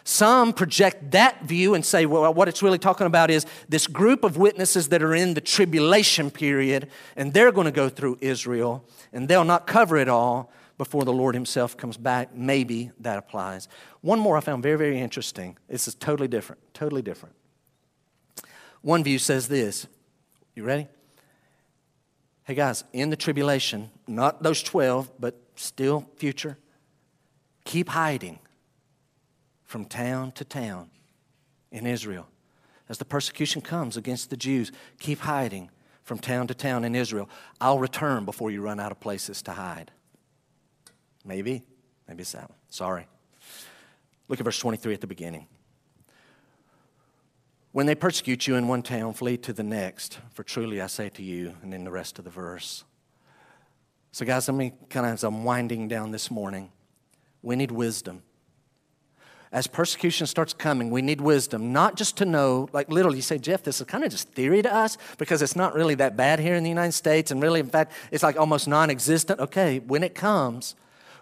[0.04, 4.24] Some project that view and say, well, what it's really talking about is this group
[4.24, 8.86] of witnesses that are in the tribulation period, and they're going to go through Israel,
[9.12, 10.52] and they'll not cover it all
[10.84, 12.36] before the Lord Himself comes back.
[12.36, 13.70] Maybe that applies.
[14.02, 15.58] One more I found very, very interesting.
[15.70, 17.36] This is totally different, totally different.
[18.82, 19.88] One view says this.
[20.56, 20.88] You ready?
[22.44, 26.58] Hey guys, in the tribulation, not those 12, but still future,
[27.64, 28.40] keep hiding
[29.64, 30.90] from town to town
[31.72, 32.28] in Israel.
[32.90, 35.70] As the persecution comes against the Jews, keep hiding
[36.04, 37.30] from town to town in Israel.
[37.62, 39.92] I'll return before you run out of places to hide.
[41.26, 41.64] Maybe.
[42.08, 42.58] Maybe it's that one.
[42.70, 43.08] Sorry.
[44.28, 45.48] Look at verse 23 at the beginning.
[47.72, 51.10] When they persecute you in one town, flee to the next, for truly I say
[51.10, 52.84] to you, and then the rest of the verse.
[54.12, 56.72] So, guys, let me kind of, as I'm winding down this morning,
[57.42, 58.22] we need wisdom.
[59.52, 63.40] As persecution starts coming, we need wisdom, not just to know, like literally, you say,
[63.40, 66.40] Jeff, this is kind of just theory to us because it's not really that bad
[66.40, 69.40] here in the United States, and really, in fact, it's like almost non existent.
[69.40, 70.76] Okay, when it comes,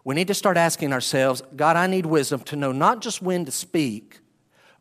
[0.04, 3.46] we need to start asking ourselves, God, I need wisdom to know not just when
[3.46, 4.20] to speak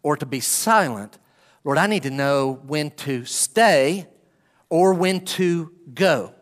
[0.03, 1.19] or to be silent,
[1.63, 4.07] Lord, I need to know when to stay
[4.71, 6.35] or when to go.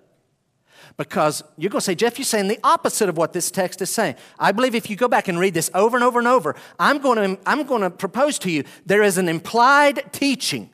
[0.97, 3.91] Because you're going to say, Jeff, you're saying the opposite of what this text is
[3.91, 4.17] saying.
[4.39, 6.99] I believe if you go back and read this over and over and over, I'm
[6.99, 10.71] going to, I'm going to propose to you there is an implied teaching.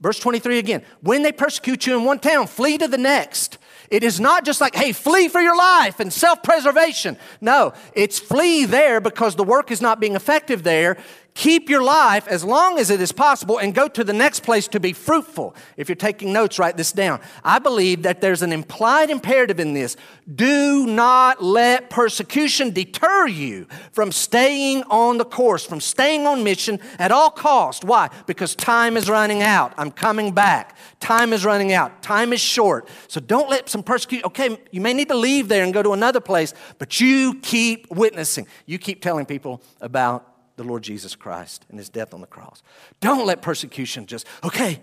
[0.00, 3.58] Verse 23 again when they persecute you in one town, flee to the next.
[3.90, 7.16] It is not just like, hey, flee for your life and self preservation.
[7.40, 10.96] No, it's flee there because the work is not being effective there
[11.36, 14.66] keep your life as long as it is possible and go to the next place
[14.66, 15.54] to be fruitful.
[15.76, 17.20] If you're taking notes, write this down.
[17.44, 19.96] I believe that there's an implied imperative in this.
[20.34, 26.80] Do not let persecution deter you from staying on the course, from staying on mission
[26.98, 27.84] at all cost.
[27.84, 28.08] Why?
[28.24, 29.74] Because time is running out.
[29.76, 30.74] I'm coming back.
[31.00, 32.02] Time is running out.
[32.02, 32.88] Time is short.
[33.08, 35.92] So don't let some persecution, okay, you may need to leave there and go to
[35.92, 38.46] another place, but you keep witnessing.
[38.64, 42.62] You keep telling people about the Lord Jesus Christ and his death on the cross.
[43.00, 44.80] Don't let persecution just, okay,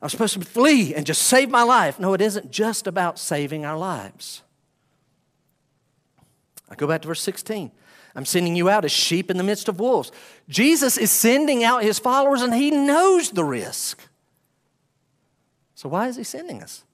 [0.00, 1.98] I'm supposed to flee and just save my life.
[1.98, 4.42] No, it isn't just about saving our lives.
[6.68, 7.70] I go back to verse 16.
[8.14, 10.10] I'm sending you out as sheep in the midst of wolves.
[10.48, 14.00] Jesus is sending out his followers and he knows the risk.
[15.74, 16.84] So, why is he sending us?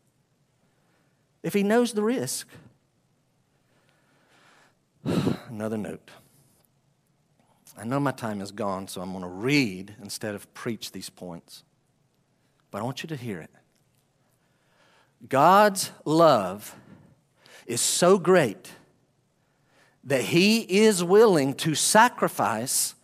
[1.42, 2.48] If he knows the risk.
[5.04, 6.10] Another note.
[7.82, 11.10] I know my time is gone, so I'm going to read instead of preach these
[11.10, 11.64] points.
[12.70, 13.50] But I want you to hear it.
[15.28, 16.76] God's love
[17.66, 18.70] is so great
[20.04, 22.94] that He is willing to sacrifice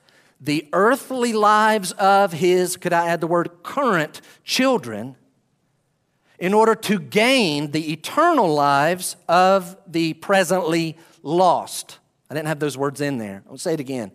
[0.40, 5.16] the earthly lives of His, could I add the word current children,
[6.38, 11.98] in order to gain the eternal lives of the presently lost.
[12.30, 13.42] I didn't have those words in there.
[13.50, 14.12] I'll say it again.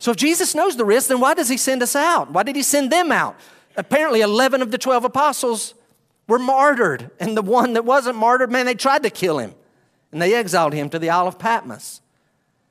[0.00, 2.32] So if Jesus knows the risk, then why does he send us out?
[2.32, 3.38] Why did he send them out?
[3.76, 5.74] Apparently, 11 of the 12 apostles
[6.26, 7.10] were martyred.
[7.20, 9.54] And the one that wasn't martyred, man, they tried to kill him.
[10.10, 12.00] And they exiled him to the Isle of Patmos.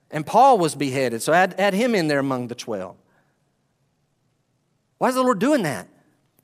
[0.10, 1.22] And Paul was beheaded.
[1.22, 2.96] So add, add him in there among the 12.
[4.98, 5.88] Why is the Lord doing that?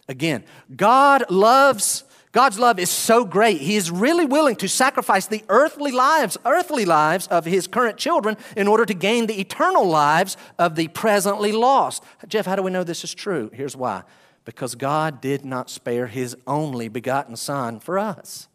[0.08, 0.44] Again,
[0.76, 2.04] God loves
[2.36, 3.62] God's love is so great.
[3.62, 8.36] He is really willing to sacrifice the earthly lives, earthly lives of his current children
[8.58, 12.04] in order to gain the eternal lives of the presently lost.
[12.28, 13.50] Jeff, how do we know this is true?
[13.54, 14.04] Here's why.
[14.44, 18.50] Because God did not spare his only begotten son for us.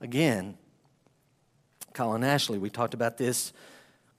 [0.00, 0.56] Again,
[1.92, 3.52] Colin Ashley, we talked about this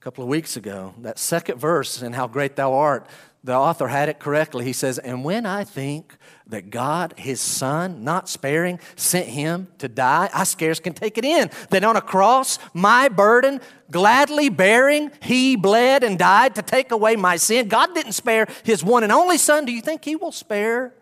[0.00, 0.94] couple of weeks ago.
[0.98, 3.08] That second verse and how great thou art
[3.42, 4.64] the author had it correctly.
[4.64, 6.16] He says, And when I think
[6.48, 11.24] that God, his son, not sparing, sent him to die, I scarce can take it
[11.24, 11.50] in.
[11.70, 13.60] That on a cross, my burden,
[13.90, 17.68] gladly bearing, he bled and died to take away my sin.
[17.68, 19.64] God didn't spare his one and only son.
[19.64, 20.94] Do you think he will spare,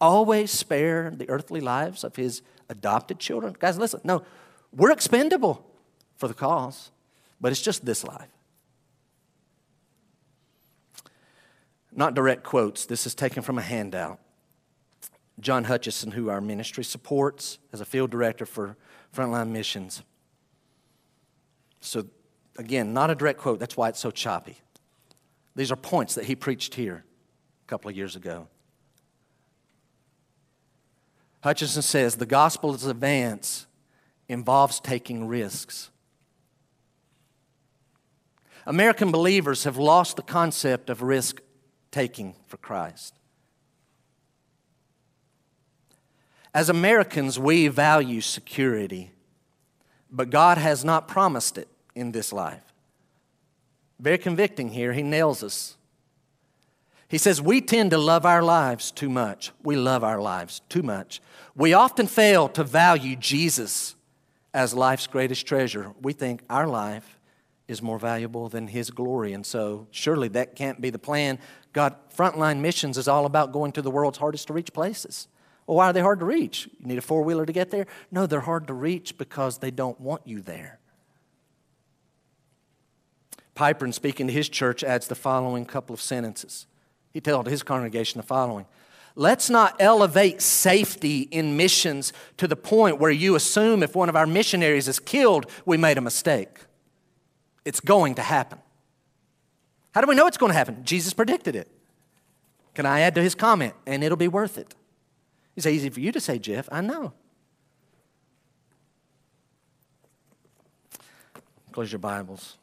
[0.00, 3.56] always spare the earthly lives of his adopted children?
[3.58, 4.22] Guys, listen, no,
[4.70, 5.66] we're expendable
[6.16, 6.90] for the cause,
[7.40, 8.28] but it's just this life.
[11.90, 14.20] Not direct quotes, this is taken from a handout.
[15.40, 18.76] John Hutchison, who our ministry supports as a field director for
[19.14, 20.02] Frontline Missions.
[21.80, 22.06] So,
[22.58, 24.58] again, not a direct quote, that's why it's so choppy.
[25.56, 27.04] These are points that he preached here
[27.64, 28.48] a couple of years ago.
[31.42, 33.66] Hutchison says the gospel's advance
[34.28, 35.90] involves taking risks.
[38.66, 41.40] American believers have lost the concept of risk
[41.90, 43.19] taking for Christ.
[46.54, 49.12] As Americans, we value security,
[50.10, 52.72] but God has not promised it in this life.
[54.00, 54.92] Very convicting here.
[54.92, 55.76] He nails us.
[57.06, 59.52] He says, We tend to love our lives too much.
[59.62, 61.20] We love our lives too much.
[61.54, 63.94] We often fail to value Jesus
[64.54, 65.92] as life's greatest treasure.
[66.00, 67.18] We think our life
[67.68, 69.32] is more valuable than His glory.
[69.32, 71.38] And so, surely that can't be the plan.
[71.72, 75.28] God, frontline missions is all about going to the world's hardest to reach places.
[75.70, 76.68] Well, why are they hard to reach?
[76.80, 77.86] You need a four wheeler to get there?
[78.10, 80.80] No, they're hard to reach because they don't want you there.
[83.54, 86.66] Piper, in speaking to his church, adds the following couple of sentences.
[87.12, 88.66] He told his congregation the following
[89.14, 94.16] Let's not elevate safety in missions to the point where you assume if one of
[94.16, 96.62] our missionaries is killed, we made a mistake.
[97.64, 98.58] It's going to happen.
[99.94, 100.82] How do we know it's going to happen?
[100.82, 101.68] Jesus predicted it.
[102.74, 103.74] Can I add to his comment?
[103.86, 104.74] And it'll be worth it.
[105.60, 106.70] It's easy for you to say, Jeff.
[106.72, 107.12] I know.
[111.70, 112.56] Close your Bibles.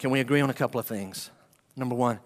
[0.00, 1.30] Can we agree on a couple of things?
[1.76, 2.18] Number one,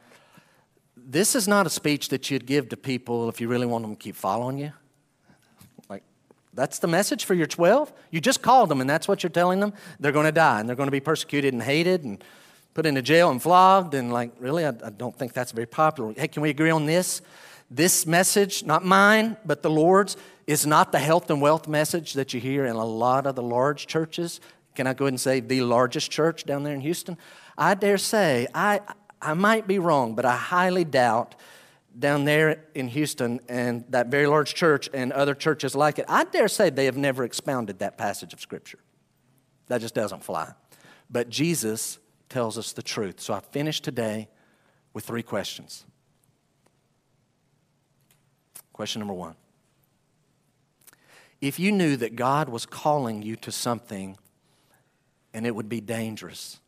[0.97, 3.95] this is not a speech that you'd give to people if you really want them
[3.95, 4.73] to keep following you.
[5.91, 6.05] Like,
[6.55, 7.93] that's the message for your 12.
[8.11, 9.75] You just called them, and that's what you're telling them.
[10.01, 12.25] They're going to die, and they're going to be persecuted and hated and
[12.73, 13.93] put into jail and flogged.
[13.93, 16.15] And, like, really, I, I don't think that's very popular.
[16.17, 17.21] Hey, can we agree on this?
[17.71, 20.17] This message, not mine, but the Lord's,
[20.47, 23.43] is not the health and wealth message that you hear in a lot of the
[23.43, 24.41] large churches.
[24.75, 27.19] Can I go ahead and say the largest church down there in Houston?
[27.59, 28.81] I dare say, I,
[29.21, 31.35] I might be wrong, but I highly doubt
[31.99, 36.25] down there in Houston and that very large church and other churches like it, I
[36.25, 38.79] dare say they have never expounded that passage of Scripture.
[39.69, 40.53] That just doesn't fly.
[41.11, 41.99] But Jesus
[42.29, 43.21] tells us the truth.
[43.21, 44.29] So I finish today
[44.93, 45.87] with three questions.
[48.77, 49.37] Question number one
[51.41, 54.19] If you knew that God was calling you to something
[55.33, 56.61] and it would be dangerous,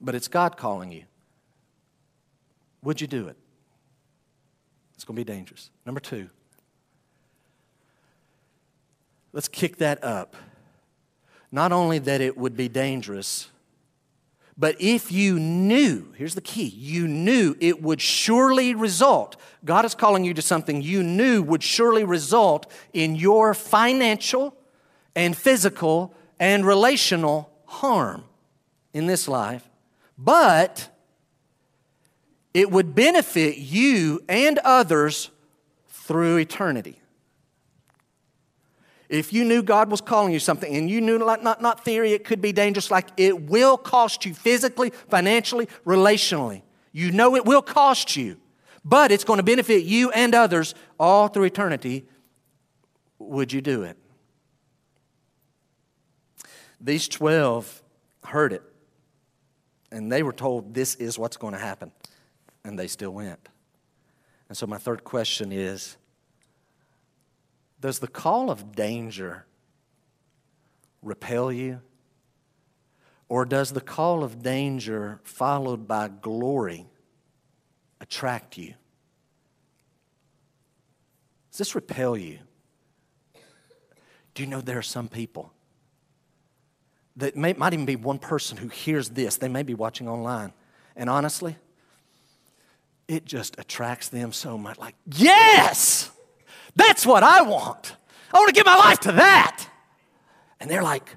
[0.00, 1.04] but it's God calling you.
[2.82, 3.36] Would you do it?
[4.96, 5.70] It's going to be dangerous.
[5.84, 6.30] Number two,
[9.32, 10.34] let's kick that up.
[11.52, 13.50] Not only that it would be dangerous,
[14.58, 19.94] but if you knew, here's the key you knew it would surely result, God is
[19.94, 24.56] calling you to something you knew would surely result in your financial
[25.14, 28.24] and physical and relational harm
[28.94, 29.68] in this life,
[30.16, 30.88] but
[32.54, 35.30] it would benefit you and others
[35.88, 36.98] through eternity.
[39.08, 42.12] If you knew God was calling you something and you knew, like, not, not theory,
[42.12, 46.62] it could be dangerous, like it will cost you physically, financially, relationally.
[46.92, 48.36] You know it will cost you,
[48.84, 52.06] but it's going to benefit you and others all through eternity.
[53.18, 53.96] Would you do it?
[56.80, 57.82] These 12
[58.24, 58.62] heard it.
[59.92, 61.92] And they were told this is what's going to happen.
[62.64, 63.48] And they still went.
[64.48, 65.96] And so, my third question is
[67.80, 69.46] Does the call of danger
[71.02, 71.80] repel you?
[73.28, 76.86] Or does the call of danger followed by glory
[78.00, 78.74] attract you?
[81.50, 82.38] Does this repel you?
[84.34, 85.52] Do you know there are some people
[87.16, 89.36] that may, might even be one person who hears this.
[89.36, 90.52] They may be watching online.
[90.94, 91.56] And honestly,
[93.08, 94.78] it just attracts them so much.
[94.78, 96.10] Like, yes,
[96.76, 97.96] that's what I want.
[98.32, 99.68] I want to give my life to that.
[100.60, 101.16] And they're like,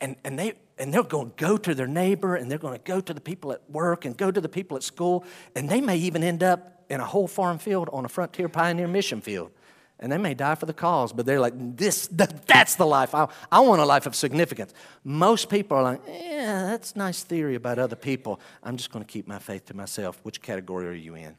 [0.00, 2.84] and, and they and they're going to go to their neighbor and they're going to
[2.84, 5.80] go to the people at work and go to the people at school and they
[5.80, 9.50] may even end up in a whole farm field on a frontier pioneer mission field
[9.98, 13.14] and they may die for the cause, but they're like, this, that, that's the life.
[13.14, 14.74] I, I want a life of significance.
[15.04, 18.38] Most people are like, yeah, that's nice theory about other people.
[18.62, 20.20] I'm just going to keep my faith to myself.
[20.22, 21.36] Which category are you in?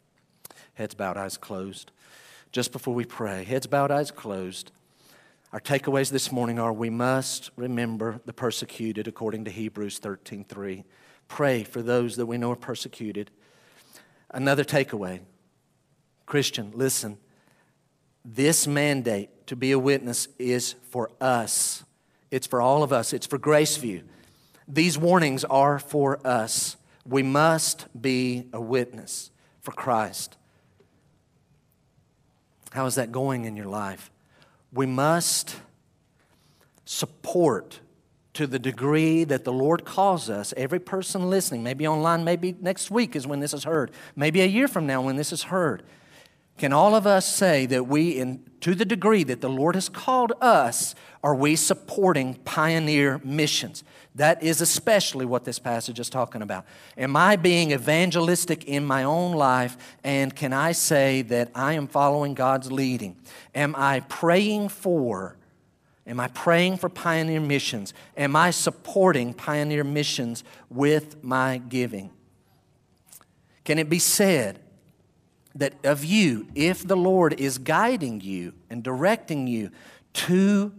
[0.74, 1.92] Heads bowed, eyes closed.
[2.52, 4.72] Just before we pray, heads bowed, eyes closed.
[5.54, 10.84] Our takeaways this morning are we must remember the persecuted according to Hebrews 13:3.
[11.28, 13.32] Pray for those that we know are persecuted.
[14.30, 15.22] Another takeaway.
[16.26, 17.18] Christian, listen
[18.28, 21.84] this mandate to be a witness is for us.
[22.30, 23.14] It's for all of us.
[23.14, 24.04] It's for Graceview.
[24.68, 26.76] These warnings are for us.
[27.06, 30.36] We must be a witness for Christ.
[32.72, 34.12] How is that going in your life?
[34.72, 35.56] We must
[36.86, 37.80] support
[38.34, 42.92] to the degree that the Lord calls us, every person listening, maybe online, maybe next
[42.92, 45.82] week is when this is heard, maybe a year from now when this is heard.
[46.58, 49.90] Can all of us say that we, in, to the degree that the Lord has
[49.90, 53.84] called us, are we supporting pioneer missions?
[54.16, 56.66] That is especially what this passage is talking about.
[56.98, 59.78] Am I being evangelistic in my own life?
[60.04, 63.16] And can I say that I am following God's leading?
[63.54, 65.38] Am I praying for?
[66.08, 67.94] Am I praying for pioneer missions?
[68.16, 72.10] Am I supporting pioneer missions with my giving?
[73.66, 74.60] Can it be said
[75.58, 79.72] that of you, if the Lord is guiding you and directing you
[80.14, 80.74] to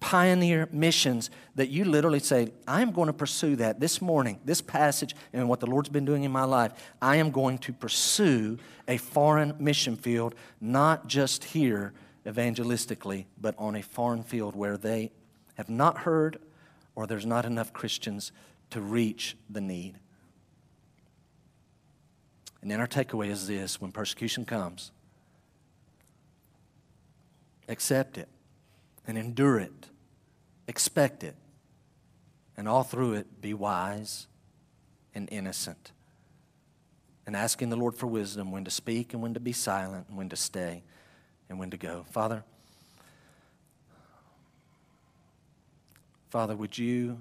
[0.00, 4.60] pioneer missions, that you literally say, I am going to pursue that this morning, this
[4.60, 8.58] passage, and what the Lord's been doing in my life, I am going to pursue
[8.86, 11.94] a foreign mission field, not just here
[12.26, 15.10] evangelistically, but on a foreign field where they
[15.54, 16.38] have not heard
[16.94, 18.30] or there's not enough Christians
[18.70, 19.98] to reach the need.
[22.64, 24.90] And then our takeaway is this when persecution comes,
[27.68, 28.26] accept it
[29.06, 29.90] and endure it,
[30.66, 31.34] expect it,
[32.56, 34.28] and all through it be wise
[35.14, 35.92] and innocent.
[37.26, 40.16] And asking the Lord for wisdom when to speak and when to be silent and
[40.16, 40.84] when to stay
[41.50, 42.06] and when to go.
[42.12, 42.44] Father,
[46.30, 47.20] Father, would you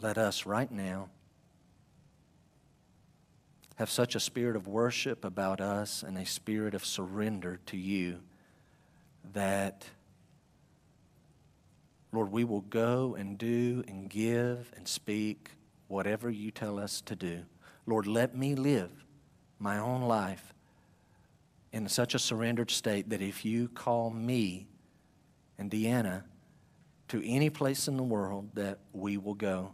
[0.00, 1.08] let us right now
[3.76, 8.20] have such a spirit of worship about us and a spirit of surrender to you
[9.32, 9.84] that,
[12.12, 15.50] Lord, we will go and do and give and speak
[15.88, 17.42] whatever you tell us to do.
[17.86, 18.90] Lord, let me live
[19.58, 20.54] my own life
[21.72, 24.66] in such a surrendered state that if you call me
[25.58, 26.24] and Deanna
[27.08, 29.72] to any place in the world, that we will go.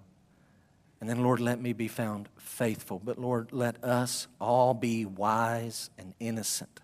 [1.02, 3.00] And then, Lord, let me be found faithful.
[3.04, 6.80] But, Lord, let us all be wise and innocent.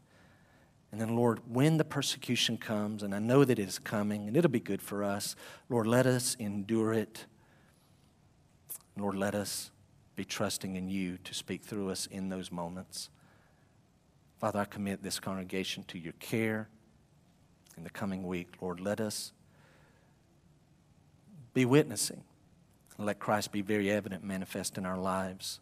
[0.90, 4.36] And then, Lord, when the persecution comes, and I know that it is coming, and
[4.36, 5.36] it'll be good for us,
[5.68, 7.26] Lord, let us endure it.
[8.96, 9.70] Lord, let us
[10.16, 13.10] be trusting in you to speak through us in those moments.
[14.40, 16.68] Father, I commit this congregation to your care
[17.76, 18.48] in the coming week.
[18.60, 19.32] Lord, let us
[21.54, 22.24] be witnessing
[22.98, 25.60] and let Christ be very evident, manifest in our lives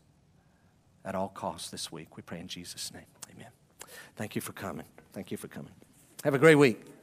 [1.05, 2.17] at all costs this week.
[2.17, 3.05] We pray in Jesus' name.
[3.35, 3.51] Amen.
[4.17, 4.87] Thank you for coming.
[5.13, 5.73] Thank you for coming.
[6.25, 6.96] Have a great week.